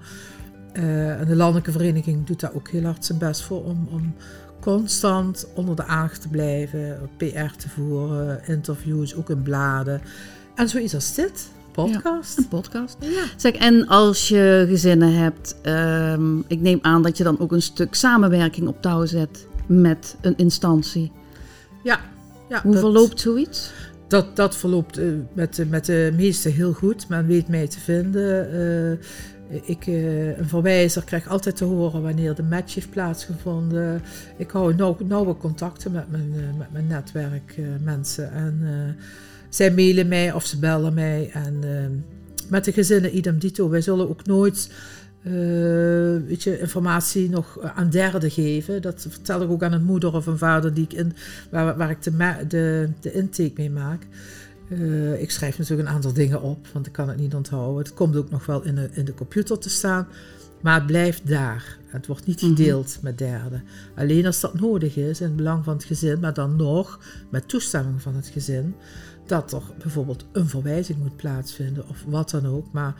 uh, 0.74 1.20
en 1.20 1.28
de 1.28 1.36
Landelijke 1.36 1.72
Vereniging 1.72 2.26
doet 2.26 2.40
daar 2.40 2.54
ook 2.54 2.70
heel 2.70 2.84
hard 2.84 3.06
zijn 3.06 3.18
best 3.18 3.42
voor 3.42 3.64
om, 3.64 3.88
om 3.92 4.14
constant 4.62 5.48
onder 5.54 5.76
de 5.76 5.84
aandacht 5.84 6.22
te 6.22 6.28
blijven, 6.28 7.10
PR 7.18 7.56
te 7.58 7.70
voeren, 7.70 8.42
interviews, 8.48 9.16
ook 9.16 9.30
in 9.30 9.42
bladen. 9.42 10.02
En 10.56 10.70
zoiets 10.70 10.94
als 10.94 11.16
dit, 11.16 11.50
podcast. 11.72 12.38
een 12.38 12.48
podcast. 12.48 12.98
Ja. 13.00 13.24
Zeg, 13.38 13.54
en 13.54 13.88
als 13.88 14.28
je 14.28 14.66
gezinnen 14.68 15.14
hebt, 15.14 15.56
um, 15.64 16.44
ik 16.48 16.62
neem 16.62 16.80
aan 16.82 17.04
dat 17.04 17.18
je 17.18 17.24
dan 17.24 17.40
ook 17.40 17.52
een 17.52 17.62
stuk 17.62 17.96
samenwerking 17.96 18.68
op 18.68 18.82
touw 18.82 19.06
zet 19.06 19.48
met 19.66 20.16
een 20.22 20.38
instantie. 20.38 21.12
Ja. 21.84 22.00
ja 22.50 22.62
Hoe 22.62 22.78
verloopt 22.78 23.20
zoiets? 23.20 23.72
Dat, 24.08 24.36
dat 24.36 24.56
verloopt 24.56 25.00
uh, 25.00 25.14
met, 25.34 25.64
met 25.70 25.86
de 25.86 26.14
meesten 26.18 26.52
heel 26.52 26.74
goed. 26.74 27.08
Men 27.08 27.28
weet 27.28 27.48
mij 27.48 27.68
te 27.68 27.80
vinden. 27.80 28.54
Uh, 28.54 29.06
ik, 29.52 29.88
eh, 29.88 30.38
een 30.38 30.48
verwijzer 30.48 31.04
krijgt 31.04 31.28
altijd 31.28 31.56
te 31.56 31.64
horen 31.64 32.02
wanneer 32.02 32.36
de 32.36 32.44
match 32.44 32.76
heeft 32.76 32.90
plaatsgevonden. 32.90 34.02
Ik 34.38 34.52
hou 34.52 34.76
nauw, 34.76 34.98
nauwe 35.08 35.38
contacten 35.38 35.92
met 35.92 36.12
mijn, 36.12 36.34
uh, 36.36 36.58
met 36.58 36.72
mijn 36.72 36.88
netwerkmensen. 36.88 38.32
Uh, 38.34 38.40
en 38.40 38.96
zij 39.50 39.72
mailen 39.72 40.08
mij 40.08 40.34
of 40.34 40.46
ze 40.46 40.60
bellen 40.60 40.94
mij. 40.94 41.30
En 41.34 41.64
met 42.50 42.66
de 42.66 42.72
gezinnen 42.72 43.18
idem 43.18 43.40
dito. 43.40 43.70
Wij 43.70 43.82
zullen 43.82 44.10
ook 44.10 44.26
nooit 44.26 44.72
weet 46.28 46.44
je, 46.44 46.60
informatie 46.60 47.30
nog 47.30 47.60
aan 47.76 47.90
derden 47.90 48.32
geven. 48.32 48.82
Dat 48.82 49.06
vertel 49.10 49.42
ik 49.42 49.50
ook 49.50 49.64
aan 49.64 49.74
een 49.74 49.84
moeder 49.84 50.14
of 50.14 50.26
een 50.26 50.38
vader 50.38 50.74
die 50.74 50.84
ik 50.84 50.94
in, 50.94 51.14
waar, 51.50 51.78
waar 51.78 51.90
ik 51.90 52.04
de, 52.04 52.12
de, 52.48 52.90
de 53.00 53.12
intake 53.12 53.54
mee 53.56 53.70
maak. 53.70 54.08
Uh, 54.72 55.22
ik 55.22 55.32
schrijf 55.32 55.58
natuurlijk 55.58 55.90
een 55.90 55.96
aantal 55.96 56.14
dingen 56.14 56.42
op, 56.42 56.68
want 56.74 56.88
ik 56.88 56.94
kan 56.94 57.08
het 57.08 57.18
niet 57.18 57.36
onthouden. 57.36 57.84
Het 57.84 57.94
komt 57.94 58.16
ook 58.16 58.30
nog 58.30 58.46
wel 58.46 58.64
in 58.64 58.76
de, 58.76 58.90
in 58.94 59.06
de 59.06 59.14
computer 59.14 59.58
te 59.60 59.70
staan, 59.70 60.08
maar 60.62 60.76
het 60.76 60.86
blijft 60.86 61.28
daar. 61.28 61.78
Het 61.88 62.08
wordt 62.08 62.26
niet 62.26 62.42
mhm. 62.42 62.50
gedeeld 62.50 62.98
met 63.02 63.18
derden. 63.18 63.64
Alleen 63.96 64.26
als 64.26 64.40
dat 64.40 64.60
nodig 64.60 64.96
is 64.96 65.22
in 65.22 65.28
het 65.28 65.36
belang 65.36 65.64
van 65.64 65.74
het 65.74 65.84
gezin, 65.84 66.20
maar 66.20 66.34
dan 66.34 66.56
nog 66.56 67.00
met 67.30 67.48
toestemming 67.48 68.02
van 68.02 68.16
het 68.16 68.28
gezin, 68.28 68.76
dat 69.26 69.52
er 69.52 69.62
bijvoorbeeld 69.82 70.26
een 70.32 70.48
verwijzing 70.48 70.98
moet 70.98 71.16
plaatsvinden 71.16 71.90
of 71.90 72.04
wat 72.08 72.30
dan 72.30 72.46
ook. 72.46 72.72
Maar 72.72 72.96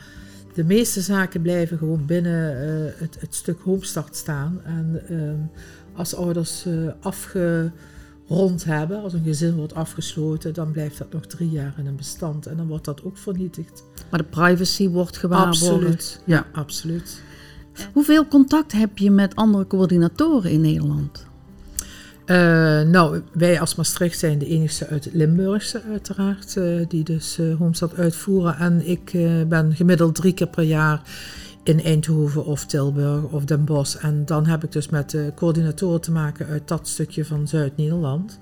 de 0.54 0.64
meeste 0.64 1.00
zaken 1.00 1.42
blijven 1.42 1.78
gewoon 1.78 2.06
binnen 2.06 2.68
uh, 2.68 2.92
het, 3.00 3.20
het, 3.20 3.34
stuk 3.34 3.60
homestart 3.60 4.16
staan. 4.16 4.60
En 4.64 5.02
uh, 5.10 5.32
als 5.98 6.14
ouders 6.14 6.66
uh, 6.66 6.92
afge 7.00 7.70
rond 8.28 8.64
hebben. 8.64 9.02
Als 9.02 9.12
een 9.12 9.24
gezin 9.24 9.54
wordt 9.54 9.74
afgesloten, 9.74 10.54
dan 10.54 10.70
blijft 10.70 10.98
dat 10.98 11.12
nog 11.12 11.26
drie 11.26 11.50
jaar 11.50 11.74
in 11.78 11.86
een 11.86 11.96
bestand 11.96 12.46
en 12.46 12.56
dan 12.56 12.66
wordt 12.66 12.84
dat 12.84 13.04
ook 13.04 13.18
vernietigd. 13.18 13.84
Maar 14.10 14.20
de 14.20 14.26
privacy 14.26 14.88
wordt 14.88 15.16
gewaarborgd. 15.16 15.62
Absoluut, 15.62 16.20
ja, 16.24 16.46
absoluut. 16.52 17.22
Hoeveel 17.92 18.26
contact 18.26 18.72
heb 18.72 18.98
je 18.98 19.10
met 19.10 19.34
andere 19.34 19.66
coördinatoren 19.66 20.50
in 20.50 20.60
Nederland? 20.60 21.26
Uh, 22.26 22.36
nou, 22.82 23.20
wij 23.32 23.60
als 23.60 23.74
Maastricht 23.74 24.18
zijn 24.18 24.38
de 24.38 24.46
enigste 24.46 24.86
uit 24.86 25.04
het 25.04 25.14
Limburgse 25.14 25.82
uiteraard, 25.90 26.56
uh, 26.56 26.84
die 26.88 27.04
dus 27.04 27.38
uh, 27.38 27.56
Homestad 27.56 27.94
uitvoeren. 27.96 28.56
En 28.56 28.88
ik 28.88 29.10
ben 29.48 29.74
gemiddeld 29.74 30.14
drie 30.14 30.32
keer 30.32 30.48
per 30.48 30.64
jaar 30.64 31.02
in 31.62 31.82
Eindhoven 31.82 32.44
of 32.44 32.64
Tilburg 32.64 33.22
of 33.22 33.44
Den 33.44 33.64
Bosch. 33.64 33.96
En 33.96 34.24
dan 34.24 34.46
heb 34.46 34.64
ik 34.64 34.72
dus 34.72 34.88
met 34.88 35.10
de 35.10 35.32
coördinatoren 35.34 36.00
te 36.00 36.12
maken 36.12 36.46
uit 36.46 36.68
dat 36.68 36.88
stukje 36.88 37.24
van 37.24 37.48
Zuid-Nederland. 37.48 38.38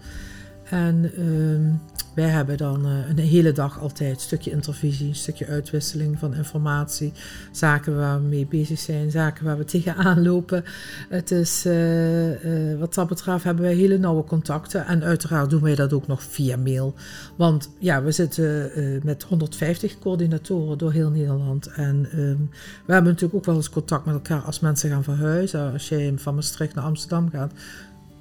En 0.65 1.13
uh, 1.19 1.73
wij 2.15 2.29
hebben 2.29 2.57
dan 2.57 2.87
uh, 2.87 3.09
een 3.09 3.19
hele 3.19 3.53
dag 3.53 3.81
altijd 3.81 4.15
een 4.15 4.21
stukje 4.21 4.51
intervisie, 4.51 5.09
een 5.09 5.15
stukje 5.15 5.47
uitwisseling 5.47 6.19
van 6.19 6.35
informatie, 6.35 7.13
zaken 7.53 7.97
waar 7.97 8.21
we 8.21 8.27
mee 8.27 8.47
bezig 8.47 8.79
zijn, 8.79 9.11
zaken 9.11 9.45
waar 9.45 9.59
we 9.59 9.65
tegenaan 9.65 10.23
lopen. 10.23 10.65
Het 11.09 11.31
is, 11.31 11.67
uh, 11.67 12.73
uh, 12.73 12.79
wat 12.79 12.95
dat 12.95 13.09
betreft 13.09 13.45
hebben 13.45 13.65
wij 13.65 13.75
hele 13.75 13.99
nauwe 13.99 14.25
contacten 14.25 14.87
en 14.87 15.03
uiteraard 15.03 15.51
doen 15.51 15.63
wij 15.63 15.75
dat 15.75 15.93
ook 15.93 16.07
nog 16.07 16.23
via 16.23 16.57
mail. 16.57 16.95
Want 17.37 17.71
ja, 17.79 18.03
we 18.03 18.13
zitten 18.13 18.71
met 19.03 19.23
150 19.23 19.99
coördinatoren 19.99 20.79
door 20.79 20.93
heel 20.93 21.11
Nederland 21.11 21.67
en 21.67 22.09
um, 22.15 22.51
we 22.87 22.93
hebben 22.93 23.13
natuurlijk 23.13 23.39
ook 23.39 23.45
wel 23.45 23.57
eens 23.57 23.71
contact 23.71 24.05
met 24.05 24.15
elkaar 24.15 24.41
als 24.41 24.61
mensen 24.61 24.91
gaan 24.91 25.05
verhuizen. 25.05 25.73
Als 25.73 25.89
jij 25.89 26.13
van 26.17 26.35
Maastricht 26.35 26.75
naar 26.75 26.85
Amsterdam 26.85 27.31
gaat, 27.31 27.53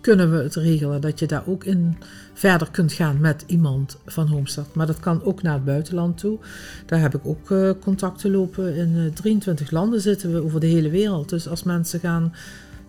kunnen 0.01 0.31
we 0.31 0.37
het 0.43 0.55
regelen 0.55 1.01
dat 1.01 1.19
je 1.19 1.25
daar 1.25 1.43
ook 1.45 1.63
in 1.63 1.97
verder 2.33 2.71
kunt 2.71 2.93
gaan 2.93 3.19
met 3.19 3.43
iemand 3.47 3.97
van 4.05 4.27
Homestad. 4.27 4.75
Maar 4.75 4.87
dat 4.87 4.99
kan 4.99 5.23
ook 5.23 5.41
naar 5.41 5.53
het 5.53 5.65
buitenland 5.65 6.17
toe. 6.17 6.37
Daar 6.85 6.99
heb 6.99 7.15
ik 7.15 7.25
ook 7.25 7.49
uh, 7.49 7.71
contacten 7.81 8.31
lopen. 8.31 8.75
In 8.75 8.89
uh, 8.89 9.05
eh, 9.05 9.13
23 9.13 9.71
landen 9.71 10.01
zitten 10.01 10.33
we 10.33 10.43
over 10.43 10.59
de 10.59 10.67
hele 10.67 10.89
wereld. 10.89 11.29
Dus 11.29 11.47
als 11.47 11.63
mensen 11.63 11.99
gaan 11.99 12.33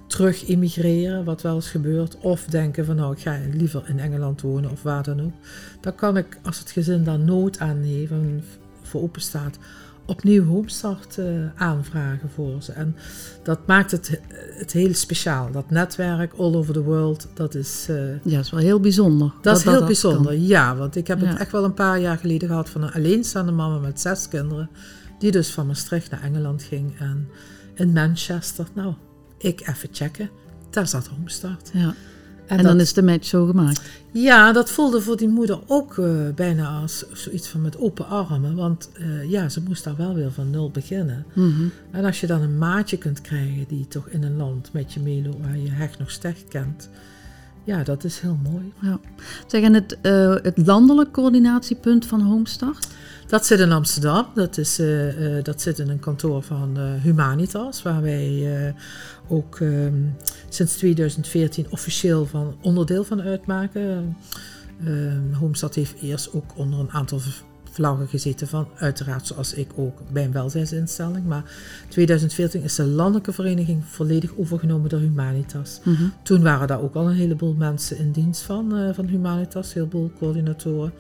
terug 0.07 0.45
immigreren, 0.45 1.25
wat 1.25 1.43
wel 1.43 1.55
eens 1.55 1.71
gebeurt, 1.71 2.17
of 2.19 2.45
denken 2.45 2.85
van 2.85 2.97
nou 2.97 3.13
ik 3.13 3.21
ga 3.21 3.39
liever 3.53 3.83
in 3.89 3.99
Engeland 3.99 4.41
wonen 4.41 4.71
of 4.71 4.83
waar 4.83 5.03
dan 5.03 5.21
ook, 5.21 5.33
dan 5.81 5.95
kan 5.95 6.17
ik 6.17 6.39
als 6.43 6.59
het 6.59 6.71
gezin 6.71 7.05
daar 7.05 7.19
nood 7.19 7.59
aan 7.59 7.77
heeft 7.77 8.13
voor 8.83 9.03
open 9.03 9.21
staat, 9.21 9.59
opnieuw 10.11 10.45
Homestart 10.45 11.17
uh, 11.19 11.27
aanvragen 11.55 12.31
voor 12.31 12.63
ze. 12.63 12.73
En 12.73 12.97
dat 13.43 13.67
maakt 13.67 13.91
het, 13.91 14.21
het 14.33 14.73
heel 14.73 14.95
speciaal. 14.95 15.51
Dat 15.53 15.71
netwerk 15.71 16.33
all 16.33 16.55
over 16.55 16.75
the 16.75 16.83
world, 16.83 17.29
dat 17.35 17.55
is... 17.55 17.87
Uh, 17.91 18.13
ja, 18.25 18.37
dat 18.37 18.45
is 18.45 18.51
wel 18.51 18.61
heel 18.61 18.81
bijzonder. 18.81 19.33
Dat, 19.43 19.57
is 19.57 19.65
heel 19.65 19.85
bijzonder, 19.85 20.35
ja. 20.39 20.77
Want 20.77 20.97
ik 20.97 21.07
heb 21.07 21.21
het 21.21 21.39
echt 21.39 21.53
wel 21.53 21.65
een 21.65 21.75
paar 21.75 22.01
jaar 22.01 22.19
geleden 22.19 22.49
gehad 22.49 22.71
van 22.71 22.83
een 22.83 22.93
alleenstaande 22.93 23.53
mama 23.53 23.79
met 23.79 24.01
zes 24.01 24.29
kinderen. 24.29 24.71
Die 25.19 25.31
dus 25.31 25.51
van 25.51 25.67
Maastricht 25.67 26.11
naar 26.11 26.23
Engeland 26.23 26.63
ging. 26.63 26.99
En 26.99 27.29
in 27.75 27.93
Manchester, 27.93 28.67
nou, 28.75 28.95
ik 29.39 29.61
even 29.61 29.89
checken. 29.93 30.31
Daar 30.71 30.89
zat 30.89 31.07
Homestart. 31.07 31.71
Ja. 31.73 31.95
En, 32.59 32.63
dan 32.63 32.81
is 32.81 32.93
de 32.93 33.03
match 33.03 33.27
zo 33.27 33.47
gemaakt. 33.47 33.83
Ja, 34.11 34.53
dat 34.53 34.71
voelde 34.71 35.01
voor 35.01 35.17
die 35.17 35.29
moeder 35.29 35.59
ook 35.67 35.97
uh, 35.97 36.11
bijna 36.35 36.81
als 36.81 37.05
zoiets 37.13 37.49
van 37.49 37.61
met 37.61 37.79
open 37.79 38.07
armen. 38.07 38.57
Want 38.57 38.89
uh, 39.01 39.31
ja, 39.31 39.49
ze 39.49 39.63
moest 39.63 39.85
daar 39.85 39.97
wel 39.97 40.15
weer 40.15 40.33
van 40.33 40.51
nul 40.51 40.71
beginnen. 40.71 41.25
Mm 41.33 41.55
-hmm. 41.55 41.71
En 41.91 42.05
als 42.05 42.21
je 42.21 42.27
dan 42.27 42.43
een 42.43 42.59
maatje 42.59 42.97
kunt 42.97 43.21
krijgen 43.21 43.65
die 43.69 43.89
toch 43.89 44.09
in 44.09 44.23
een 44.23 44.37
land 44.37 44.73
met 44.73 44.93
je 44.93 45.01
meeloopt 45.01 45.47
waar 45.47 45.59
je 45.59 45.71
hecht 45.71 45.99
nog 45.99 46.11
sterk 46.11 46.45
kent. 46.49 46.89
ja, 47.65 47.83
dat 47.83 48.05
is 48.05 48.19
heel 48.19 48.39
mooi. 48.43 48.73
Ja. 48.81 49.01
Zeg, 49.47 49.63
en 49.63 49.75
het, 49.75 49.99
uh, 50.03 50.35
het 50.43 50.67
landelijk 50.67 51.13
coördinatiepunt 51.13 52.07
van 52.07 52.21
Homestart? 52.21 52.89
Dat 53.27 53.47
zit 53.47 53.61
in 53.61 53.73
Amsterdam. 53.73 54.27
Dat, 54.35 54.59
is, 54.59 54.81
uh, 54.81 55.37
uh, 55.37 55.45
dat 55.45 55.63
zit 55.63 55.79
in 55.79 55.89
een 55.89 56.01
kantoor 56.01 56.43
van 56.43 56.79
Humanitas, 57.03 57.83
waar 57.83 58.03
wij 58.03 58.75
ook 59.29 59.59
um, 59.61 60.15
sinds 60.55 60.77
2014 60.77 61.67
officieel 61.71 62.27
van 62.27 62.57
onderdeel 62.63 63.05
van 63.05 63.21
uitmaken. 63.21 64.17
Homestart 65.39 65.75
heeft 65.75 66.03
eerst 66.03 66.33
ook 66.33 66.53
onder 66.57 66.79
een 66.79 66.91
aantal 66.91 67.21
vlaggen 67.71 68.09
gezeten 68.09 68.49
van, 68.49 68.69
uiteraard 68.77 69.27
zoals 69.27 69.55
ik 69.55 69.71
ook 69.77 69.99
bij 70.13 70.25
een 70.25 70.33
welzijnsinstelling. 70.33 71.27
Maar 71.27 71.45
2014 71.89 72.63
is 72.63 72.75
de 72.75 72.85
landelijke 72.85 73.33
vereniging 73.33 73.85
volledig 73.85 74.37
overgenomen 74.37 74.89
door 74.89 75.01
Humanitas. 75.01 75.81
Mm 75.85 75.95
-hmm. 75.95 76.13
Toen 76.23 76.43
waren 76.43 76.69
daar 76.69 76.81
ook 76.81 76.95
al 76.95 77.09
een 77.09 77.17
heleboel 77.17 77.55
mensen 77.55 77.99
in 77.99 78.13
dienst 78.13 78.43
van, 78.43 78.79
uh, 78.79 78.95
van 78.95 79.07
Humanitas, 79.07 79.67
een 79.67 79.73
heleboel 79.75 80.11
coördinatoren. 80.19 80.93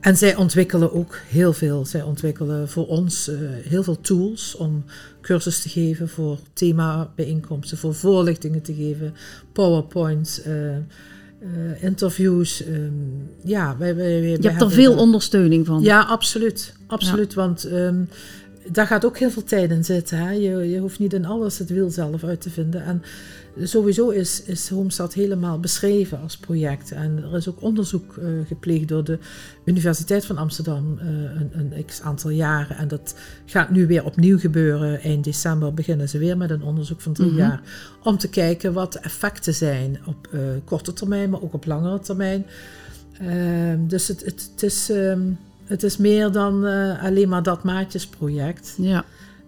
En 0.00 0.16
zij 0.16 0.36
ontwikkelen 0.36 0.92
ook 0.92 1.18
heel 1.28 1.52
veel. 1.52 1.86
Zij 1.86 2.02
ontwikkelen 2.02 2.68
voor 2.68 2.86
ons 2.86 3.28
uh, 3.28 3.38
heel 3.68 3.82
veel 3.82 4.00
tools 4.00 4.56
om 4.56 4.84
cursus 5.22 5.62
te 5.62 5.68
geven, 5.68 6.08
voor 6.08 6.38
thema-bijeenkomsten, 6.52 7.78
voor 7.78 7.94
voorlichtingen 7.94 8.62
te 8.62 8.74
geven, 8.74 9.14
powerpoints. 9.52 10.46
Uh, 10.46 10.76
uh, 11.42 11.82
interviews. 11.82 12.66
Um, 12.66 13.30
ja, 13.44 13.76
wij, 13.78 13.96
wij, 13.96 14.20
wij, 14.20 14.30
Je 14.30 14.48
hebt 14.48 14.62
er 14.62 14.70
veel 14.70 14.96
ondersteuning 14.96 15.66
van. 15.66 15.82
Ja, 15.82 16.00
absoluut. 16.00 16.74
Absoluut, 16.86 17.32
ja. 17.32 17.36
want 17.36 17.64
um, 17.64 18.08
daar 18.70 18.86
gaat 18.86 19.04
ook 19.04 19.18
heel 19.18 19.30
veel 19.30 19.44
tijd 19.44 19.70
in 19.70 19.84
zitten. 19.84 20.18
Hè? 20.18 20.30
Je, 20.30 20.70
je 20.70 20.78
hoeft 20.78 20.98
niet 20.98 21.12
in 21.12 21.24
alles 21.24 21.58
het 21.58 21.70
wiel 21.70 21.90
zelf 21.90 22.24
uit 22.24 22.40
te 22.40 22.50
vinden. 22.50 22.84
En 22.84 23.02
sowieso 23.62 24.08
is, 24.08 24.42
is 24.42 24.68
Homestad 24.68 25.14
helemaal 25.14 25.60
beschreven 25.60 26.20
als 26.20 26.36
project. 26.36 26.92
En 26.92 27.22
er 27.22 27.36
is 27.36 27.48
ook 27.48 27.62
onderzoek 27.62 28.16
uh, 28.16 28.24
gepleegd 28.46 28.88
door 28.88 29.04
de 29.04 29.18
Universiteit 29.64 30.24
van 30.24 30.36
Amsterdam 30.36 30.98
uh, 30.98 31.06
een, 31.08 31.50
een 31.52 31.84
x 31.84 32.00
aantal 32.00 32.30
jaren. 32.30 32.76
En 32.76 32.88
dat 32.88 33.14
gaat 33.44 33.70
nu 33.70 33.86
weer 33.86 34.04
opnieuw 34.04 34.38
gebeuren. 34.38 35.00
Eind 35.00 35.24
december 35.24 35.74
beginnen 35.74 36.08
ze 36.08 36.18
weer 36.18 36.36
met 36.36 36.50
een 36.50 36.62
onderzoek 36.62 37.00
van 37.00 37.12
drie 37.12 37.30
mm 37.30 37.38
-hmm. 37.38 37.48
jaar. 37.48 37.62
Om 38.02 38.18
te 38.18 38.28
kijken 38.28 38.72
wat 38.72 38.92
de 38.92 38.98
effecten 38.98 39.54
zijn 39.54 39.98
op 40.06 40.28
uh, 40.34 40.40
korte 40.64 40.92
termijn, 40.92 41.30
maar 41.30 41.42
ook 41.42 41.54
op 41.54 41.66
langere 41.66 42.00
termijn. 42.00 42.46
Ehm, 43.18 43.86
dus 43.86 44.08
het, 44.08 44.24
het, 44.24 44.50
het 44.52 44.62
is... 44.62 44.88
Um, 44.88 45.38
het 45.72 45.82
is 45.82 45.96
meer 45.96 46.32
dan 46.32 46.66
uh, 46.66 47.04
alleen 47.04 47.28
maar 47.28 47.42
dat 47.42 47.62
maatjesproject. 47.62 48.74
Ja. 48.78 49.04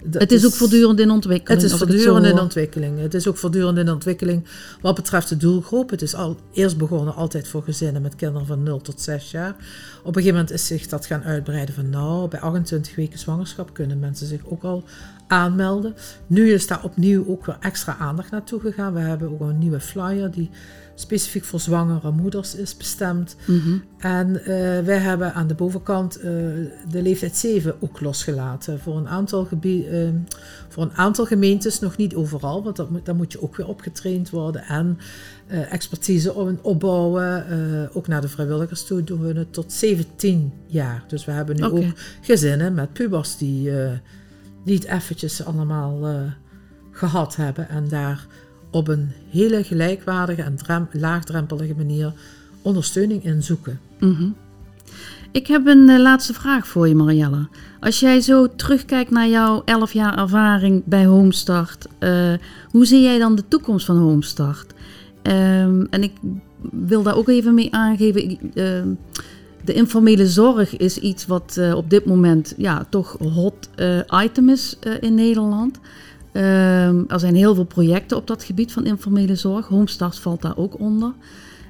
Dat 0.07 0.21
het 0.21 0.33
is, 0.33 0.41
is, 0.43 0.47
ook 0.47 0.53
voortdurend 0.53 1.01
in 1.01 1.11
ontwikkeling. 1.11 1.63
Het 1.63 1.73
is 1.73 1.79
voortdurend 1.79 2.27
in 2.27 2.39
ontwikkeling. 2.39 3.01
Het 3.01 3.15
is 3.15 3.29
ook 3.29 3.37
voortdurend 3.37 3.79
in 3.79 3.91
ontwikkeling 3.91 4.45
wat 4.81 4.95
betreft 4.95 5.29
de 5.29 5.37
doelgroep. 5.37 5.91
Het 5.91 6.03
is 6.03 6.15
al 6.15 6.37
eerst 6.53 6.77
begonnen 6.77 7.15
altijd 7.15 7.49
voor 7.49 7.63
gezinnen 7.63 8.03
met 8.03 8.17
kinderen 8.17 8.47
van 8.47 8.63
0 8.63 8.81
tot 8.81 9.01
6 9.01 9.31
jaar. 9.31 9.51
Op 10.03 10.07
een 10.07 10.23
gegeven 10.23 10.33
moment 10.33 10.51
is 10.51 10.67
zich 10.67 10.87
dat 10.87 11.07
gaan 11.07 11.23
uitbreiden 11.23 11.75
van 11.75 11.91
nou, 11.91 12.29
bij 12.29 12.41
28 12.41 12.95
weken 12.95 13.19
zwangerschap 13.19 13.75
kunnen 13.75 13.99
mensen 13.99 14.27
zich 14.27 14.41
ook 14.45 14.63
al 14.63 14.85
aanmelden. 15.27 15.95
Nu 16.27 16.53
is 16.53 16.67
daar 16.67 16.85
opnieuw 16.85 17.27
ook 17.27 17.47
weer 17.47 17.57
extra 17.61 17.97
aandacht 17.97 18.31
naartoe 18.31 18.61
gegaan. 18.61 18.95
We 18.95 19.01
hebben 19.01 19.31
ook 19.31 19.41
een 19.41 19.59
nieuwe 19.59 19.81
flyer 19.81 20.31
die 20.31 20.51
specifiek 20.95 21.45
voor 21.45 21.61
zwangere 21.61 22.11
moeders 22.11 22.55
is 22.55 22.77
bestemd. 22.77 23.37
Mm 23.47 23.61
-hmm. 23.61 23.83
En 23.99 24.29
uh, 24.29 24.47
wij 24.81 24.99
hebben 24.99 25.35
aan 25.35 25.47
de 25.47 25.55
bovenkant 25.55 26.19
uh, 26.19 26.25
de 26.91 27.03
leeftijd 27.03 27.37
7 27.37 27.75
ook 27.81 28.01
losgelaten. 28.01 28.81
Voor 28.81 28.97
een, 28.97 29.09
aantal 29.09 29.45
gebied, 29.45 29.87
uh, 29.87 30.09
voor 30.69 30.83
een 30.83 30.95
aantal 30.95 31.27
gemeentes, 31.27 31.81
nog 31.81 31.97
niet 31.97 32.15
overal, 32.15 32.63
want 32.63 32.77
dat 32.77 32.91
moet, 32.91 33.07
daar 33.07 33.15
moet 33.15 33.33
je 33.33 33.43
ook 33.43 33.57
weer 33.57 33.69
opgetraind 33.69 34.31
worden. 34.31 34.63
En 34.63 34.99
expertise 35.71 36.59
opbouwen. 36.63 37.45
ook 37.93 38.07
naar 38.07 38.21
de 38.21 38.29
vrijwilligers 38.29 38.85
toe 38.85 39.05
doen 39.05 39.21
we 39.21 39.39
het 39.39 39.53
tot 39.53 39.73
17 39.73 40.53
jaar. 40.67 41.05
Dus 41.07 41.25
we 41.25 41.33
hebben 41.33 41.57
nu 41.57 41.63
okay. 41.63 41.87
ook 41.87 41.93
gezinnen 42.21 42.75
met 42.75 42.93
pubers 42.93 43.37
die 43.37 43.71
niet 44.65 44.85
eventjes 44.85 45.45
allemaal 45.45 46.09
gehad 46.91 47.37
hebben 47.37 47.69
en 47.69 47.89
daar 47.89 48.27
op 48.71 48.89
een 48.89 49.13
hele 49.31 49.65
gelijkwaardige 49.65 50.43
en 50.43 50.89
laagdrempelige 50.93 51.75
manier 51.77 52.13
ondersteuning 52.63 53.25
in 53.25 53.43
zoeken. 53.43 53.81
-hmm. 53.99 54.35
Ik 55.35 55.47
heb 55.47 55.67
een 55.67 55.89
uh, 55.89 55.99
laatste 55.99 56.35
vraag 56.35 56.67
voor 56.67 56.89
je, 56.89 56.95
Marielle. 56.95 57.49
Als 57.81 58.01
jij 58.01 58.21
zo 58.21 58.55
terugkijkt 58.57 59.11
naar 59.11 59.29
jouw 59.29 59.63
11 59.65 59.93
jaar 59.93 60.19
ervaring 60.19 60.83
bij 60.85 61.07
Homestart, 61.07 61.87
uh, 62.01 62.33
hoe 62.71 62.87
zie 62.87 63.03
jij 63.03 63.19
dan 63.19 63.35
de 63.35 63.49
toekomst 63.49 63.87
van 63.87 63.97
Homestart? 63.97 64.75
Um, 65.23 65.87
en 65.91 66.03
ik 66.03 66.13
wil 66.71 67.03
daar 67.03 67.17
ook 67.17 67.29
even 67.29 67.55
mee 67.55 67.75
aangeven. 67.75 68.39
Uh, 68.55 68.83
de 69.65 69.73
informele 69.73 70.27
zorg 70.27 70.77
is 70.77 70.99
iets 70.99 71.27
wat 71.27 71.57
uh, 71.59 71.75
op 71.75 71.91
dit 71.91 72.05
moment 72.05 72.55
ja, 72.57 72.87
toch 72.91 73.17
hot 73.19 73.69
item 74.25 74.49
is 74.49 74.79
in 75.01 75.15
Nederland. 75.15 75.79
Um, 76.33 77.05
er 77.09 77.21
zijn 77.21 77.35
heel 77.35 77.55
veel 77.55 77.65
projecten 77.65 78.17
op 78.17 78.27
dat 78.27 78.45
gebied 78.45 78.73
van 78.73 78.87
informele 78.87 79.35
zorg. 79.35 79.67
Homestart 79.67 80.19
valt 80.19 80.43
daar 80.43 80.57
ook 80.57 80.79
onder. 80.81 81.13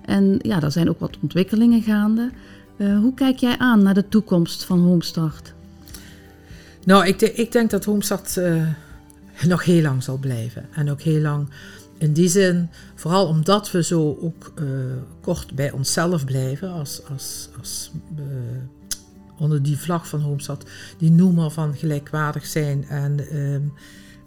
En 0.04 0.38
ja, 0.42 0.62
er 0.62 0.72
zijn 0.72 0.88
ook 0.88 1.00
wat 1.00 1.16
ontwikkelingen 1.22 1.83
gaande. 1.83 2.30
Hoe 2.76 3.14
kijk 3.14 3.38
jij 3.38 3.59
aan 3.59 3.83
naar 3.83 3.94
de 3.94 4.09
toekomst 4.09 4.64
van 4.64 4.80
Homestart? 4.80 5.52
Nou, 6.85 7.07
ik, 7.07 7.22
ik 7.22 7.52
denk 7.52 7.70
dat 7.70 7.85
Homestart 7.85 8.40
nog 9.46 9.64
heel 9.64 9.83
lang 9.83 10.02
zal 10.02 10.16
blijven. 10.16 10.66
En 10.72 10.90
ook 10.90 11.00
heel 11.00 11.20
lang 11.20 11.48
in 11.98 12.12
die 12.12 12.28
zin, 12.28 12.68
vooral 12.94 13.26
omdat 13.26 13.70
we 13.70 13.83
zo 13.83 14.18
ook 14.20 14.52
uh, 14.61 14.66
kort 15.20 15.54
bij 15.54 15.70
onszelf 15.70 16.24
blijven 16.24 16.70
als, 16.70 17.00
als, 17.11 17.48
als 17.59 17.90
onder 19.38 19.62
die 19.62 19.78
vlag 19.78 20.09
van 20.09 20.20
Homestart, 20.20 20.70
die 20.98 21.11
noemer 21.11 21.50
van 21.50 21.74
gelijkwaardig 21.74 22.46
zijn 22.46 22.85
en 22.85 23.28
ehm, 23.28 23.62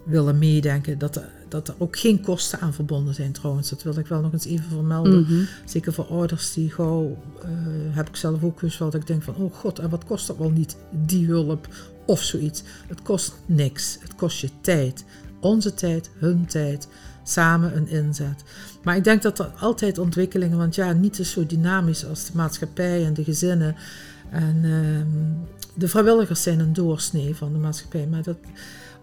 willen 0.04 0.38
meedenken. 0.38 0.98
Dat 0.98 1.16
er, 1.16 1.28
dat 1.48 1.68
er 1.68 1.74
ook 1.78 1.98
geen 1.98 2.20
kosten 2.20 2.60
aan 2.60 2.74
verbonden 2.74 3.14
zijn 3.14 3.32
trouwens. 3.32 3.70
Dat 3.70 3.82
wil 3.82 3.98
ik 3.98 4.06
wel 4.06 4.20
nog 4.20 4.32
eens 4.32 4.46
even 4.46 4.68
vermelden. 4.68 5.18
Mm 5.18 5.24
-hmm. 5.24 5.46
Zeker 5.64 5.92
voor 5.92 6.06
ouders 6.06 6.52
die 6.52 6.70
gauw, 6.70 7.16
uh, 7.44 7.50
heb 7.96 8.08
ik 8.08 8.16
zelf 8.16 8.44
ook 8.44 8.62
eens 8.62 8.78
wel 8.78 8.90
dat 8.90 9.00
ik 9.00 9.06
denk 9.06 9.22
van... 9.22 9.34
oh 9.36 9.54
god, 9.54 9.78
en 9.78 9.90
wat 9.90 10.04
kost 10.04 10.26
dat 10.26 10.36
wel 10.36 10.50
niet, 10.50 10.76
die 11.06 11.26
hulp 11.26 11.68
of 12.06 12.22
zoiets. 12.22 12.62
Het 12.86 13.02
kost 13.02 13.34
niks. 13.46 13.98
Het 14.00 14.14
kost 14.14 14.40
je 14.40 14.50
tijd. 14.60 15.04
Onze 15.40 15.74
tijd, 15.74 16.10
hun 16.18 16.46
tijd, 16.46 16.88
samen 17.28 17.76
een 17.76 17.88
inzet. 17.88 18.42
Maar 18.82 18.96
ik 18.96 19.04
denk 19.04 19.22
dat 19.22 19.38
er 19.38 19.50
altijd 19.58 19.98
ontwikkelingen... 19.98 20.58
want 20.58 20.74
ja, 20.74 20.92
niet 20.92 21.18
is 21.18 21.30
zo 21.30 21.46
dynamisch 21.46 22.06
als 22.06 22.24
de 22.26 22.32
maatschappij 22.34 23.04
en 23.04 23.14
de 23.14 23.24
gezinnen... 23.24 23.76
En 24.30 24.56
uh, 24.64 25.00
de 25.74 25.88
vrijwilligers 25.88 26.42
zijn 26.42 26.60
een 26.60 26.72
doorsnee 26.72 27.34
van 27.34 27.52
de 27.52 27.58
maatschappij. 27.58 28.06
Maar 28.06 28.22
dat, 28.22 28.36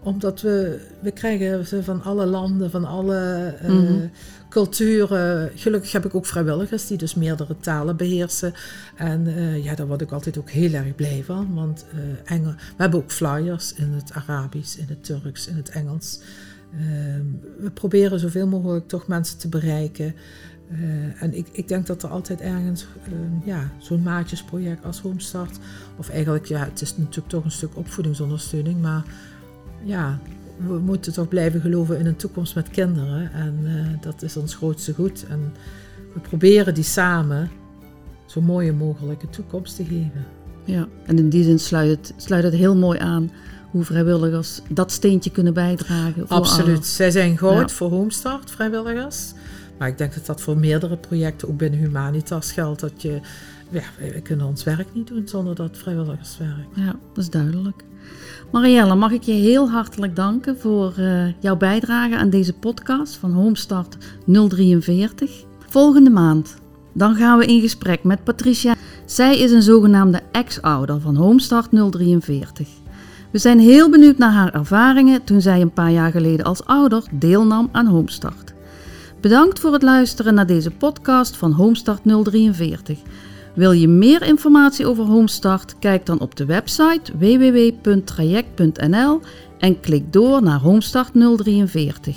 omdat 0.02 0.40
we, 0.40 0.80
we 1.00 1.10
krijgen 1.10 1.84
van 1.84 2.02
alle 2.02 2.26
landen, 2.26 2.70
van 2.70 2.84
alle 2.84 3.54
uh, 3.62 3.68
mm 3.68 3.86
-hmm. 3.86 4.10
culturen. 4.48 5.50
Gelukkig 5.54 5.92
heb 5.92 6.04
ik 6.04 6.14
ook 6.14 6.26
vrijwilligers 6.26 6.86
die 6.86 6.98
dus 6.98 7.14
meerdere 7.14 7.56
talen 7.60 7.96
beheersen. 7.96 8.54
En 8.96 9.26
uh, 9.26 9.64
ja, 9.64 9.74
daar 9.74 9.86
word 9.86 10.00
ik 10.00 10.12
altijd 10.12 10.38
ook 10.38 10.50
heel 10.50 10.72
erg 10.72 10.94
blij 10.94 11.22
van. 11.24 11.54
Want 11.54 11.84
uh, 11.94 12.00
Engel, 12.24 12.50
we 12.50 12.82
hebben 12.82 13.00
ook 13.00 13.10
flyers 13.10 13.74
in 13.74 13.92
het 13.92 14.12
Arabisch, 14.12 14.76
in 14.76 14.86
het 14.88 15.04
Turks, 15.04 15.46
in 15.46 15.56
het 15.56 15.68
Engels. 15.68 16.20
Ehm, 16.76 17.24
we 17.58 17.70
proberen 17.70 18.20
zoveel 18.20 18.46
mogelijk 18.46 18.88
toch 18.88 19.06
mensen 19.06 19.38
te 19.38 19.48
bereiken. 19.48 20.14
en 21.20 21.34
ik, 21.34 21.46
ik 21.52 21.68
denk 21.68 21.86
dat 21.86 22.02
er 22.02 22.08
altijd 22.08 22.40
ergens 22.40 22.86
ehm, 23.04 23.48
ja, 23.48 23.70
zo'n 23.78 24.02
maatjesproject 24.02 24.84
als 24.84 25.00
Homestart... 25.00 25.58
of 25.96 26.08
eigenlijk, 26.08 26.46
ja, 26.46 26.64
het 26.64 26.80
is 26.80 26.96
natuurlijk 26.96 27.28
toch 27.28 27.44
een 27.44 27.50
stuk 27.50 27.76
opvoedingsondersteuning... 27.76 28.80
maar 28.80 29.04
ja, 29.84 30.18
we 30.56 30.78
moeten 30.78 31.12
toch 31.12 31.28
blijven 31.28 31.60
geloven 31.60 31.98
in 31.98 32.06
een 32.06 32.16
toekomst 32.16 32.54
met 32.54 32.70
kinderen. 32.70 33.32
En 33.32 33.58
uh, 33.62 33.86
dat 34.00 34.22
is 34.22 34.36
ons 34.36 34.54
grootste 34.54 34.94
goed. 34.94 35.26
En 35.28 35.52
we 36.14 36.20
proberen 36.20 36.74
die 36.74 36.84
samen 36.84 37.50
zo 38.26 38.40
mooie 38.40 38.72
mogelijke 38.72 39.28
toekomst 39.30 39.76
te 39.76 39.84
geven. 39.84 40.24
Ja, 40.64 40.88
en 41.04 41.18
in 41.18 41.28
die 41.28 41.42
zin 41.44 41.58
sluit 41.58 41.90
het, 41.90 42.14
sluit 42.16 42.44
het 42.44 42.54
heel 42.54 42.76
mooi 42.76 42.98
aan 42.98 43.30
hoe 43.76 43.84
vrijwilligers 43.84 44.60
dat 44.68 44.92
steentje 44.92 45.30
kunnen 45.30 45.54
bijdragen. 45.54 46.28
Absoluut. 46.28 46.86
Zij 46.86 47.10
zijn 47.10 47.38
goud 47.38 47.70
ja. 47.70 47.76
voor 47.76 47.90
Homestart, 47.90 48.50
vrijwilligers. 48.50 49.32
Maar 49.78 49.88
ik 49.88 49.98
denk 49.98 50.14
dat 50.14 50.26
dat 50.26 50.40
voor 50.40 50.58
meerdere 50.58 50.96
projecten, 50.96 51.48
ook 51.48 51.56
binnen 51.56 51.80
Humanitas, 51.80 52.52
geldt. 52.52 52.80
Dat 52.80 53.02
je, 53.02 53.20
ja, 53.70 53.82
wij 53.98 54.20
kunnen 54.20 54.46
ons 54.46 54.64
werk 54.64 54.86
niet 54.92 55.06
doen 55.06 55.28
zonder 55.28 55.54
dat 55.54 55.78
vrijwilligerswerk. 55.78 56.66
Ja, 56.74 56.86
dat 57.12 57.24
is 57.24 57.30
duidelijk. 57.30 57.84
Marielle, 58.52 58.94
mag 58.94 59.12
ik 59.12 59.22
je 59.22 59.32
heel 59.32 59.70
hartelijk 59.70 60.16
danken 60.16 60.58
voor 60.58 60.94
uh, 60.98 61.26
jouw 61.40 61.56
bijdrage 61.56 62.16
aan 62.16 62.30
deze 62.30 62.52
podcast 62.52 63.16
van 63.16 63.32
Homestart 63.32 63.96
043. 64.48 65.44
Volgende 65.68 66.10
maand, 66.10 66.56
dan 66.92 67.14
gaan 67.14 67.38
we 67.38 67.46
in 67.46 67.60
gesprek 67.60 68.04
met 68.04 68.24
Patricia. 68.24 68.74
Zij 69.04 69.38
is 69.38 69.50
een 69.50 69.62
zogenaamde 69.62 70.20
ex-ouder 70.32 71.00
van 71.00 71.16
Homestart 71.16 71.68
043. 71.90 72.68
We 73.36 73.42
zijn 73.42 73.58
heel 73.58 73.90
benieuwd 73.90 74.18
naar 74.18 74.32
haar 74.32 74.54
ervaringen 74.54 75.24
toen 75.24 75.40
zij 75.40 75.60
een 75.60 75.72
paar 75.72 75.90
jaar 75.90 76.10
geleden 76.10 76.44
als 76.44 76.64
ouder 76.64 77.04
deelnam 77.10 77.68
aan 77.72 77.86
Homestart. 77.86 78.54
Bedankt 79.20 79.60
voor 79.60 79.72
het 79.72 79.82
luisteren 79.82 80.34
naar 80.34 80.46
deze 80.46 80.70
podcast 80.70 81.36
van 81.36 81.52
Homestart 81.52 82.00
043. 82.24 82.98
Wil 83.54 83.72
je 83.72 83.88
meer 83.88 84.22
informatie 84.22 84.86
over 84.86 85.04
Homestart? 85.04 85.78
Kijk 85.78 86.06
dan 86.06 86.18
op 86.18 86.36
de 86.36 86.44
website 86.44 87.18
www.traject.nl 87.18 89.20
en 89.58 89.80
klik 89.80 90.12
door 90.12 90.42
naar 90.42 90.60
Homestart 90.60 91.10
043. 91.36 92.16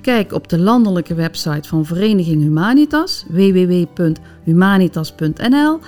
Kijk 0.00 0.32
op 0.32 0.48
de 0.48 0.58
landelijke 0.58 1.14
website 1.14 1.68
van 1.68 1.86
Vereniging 1.86 2.42
Humanitas 2.42 3.24
www.humanitas.nl 3.28 5.78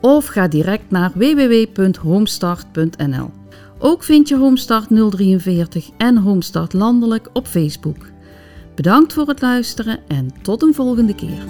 of 0.00 0.26
ga 0.26 0.48
direct 0.48 0.90
naar 0.90 1.10
www.homestart.nl. 1.14 3.35
Ook 3.78 4.04
vind 4.04 4.28
je 4.28 4.36
Homestart 4.36 4.88
043 5.10 5.90
en 5.96 6.16
Homestart 6.16 6.72
Landelijk 6.72 7.28
op 7.32 7.46
Facebook. 7.46 7.96
Bedankt 8.74 9.12
voor 9.12 9.26
het 9.26 9.40
luisteren 9.40 9.98
en 10.08 10.30
tot 10.42 10.62
een 10.62 10.74
volgende 10.74 11.14
keer. 11.14 11.44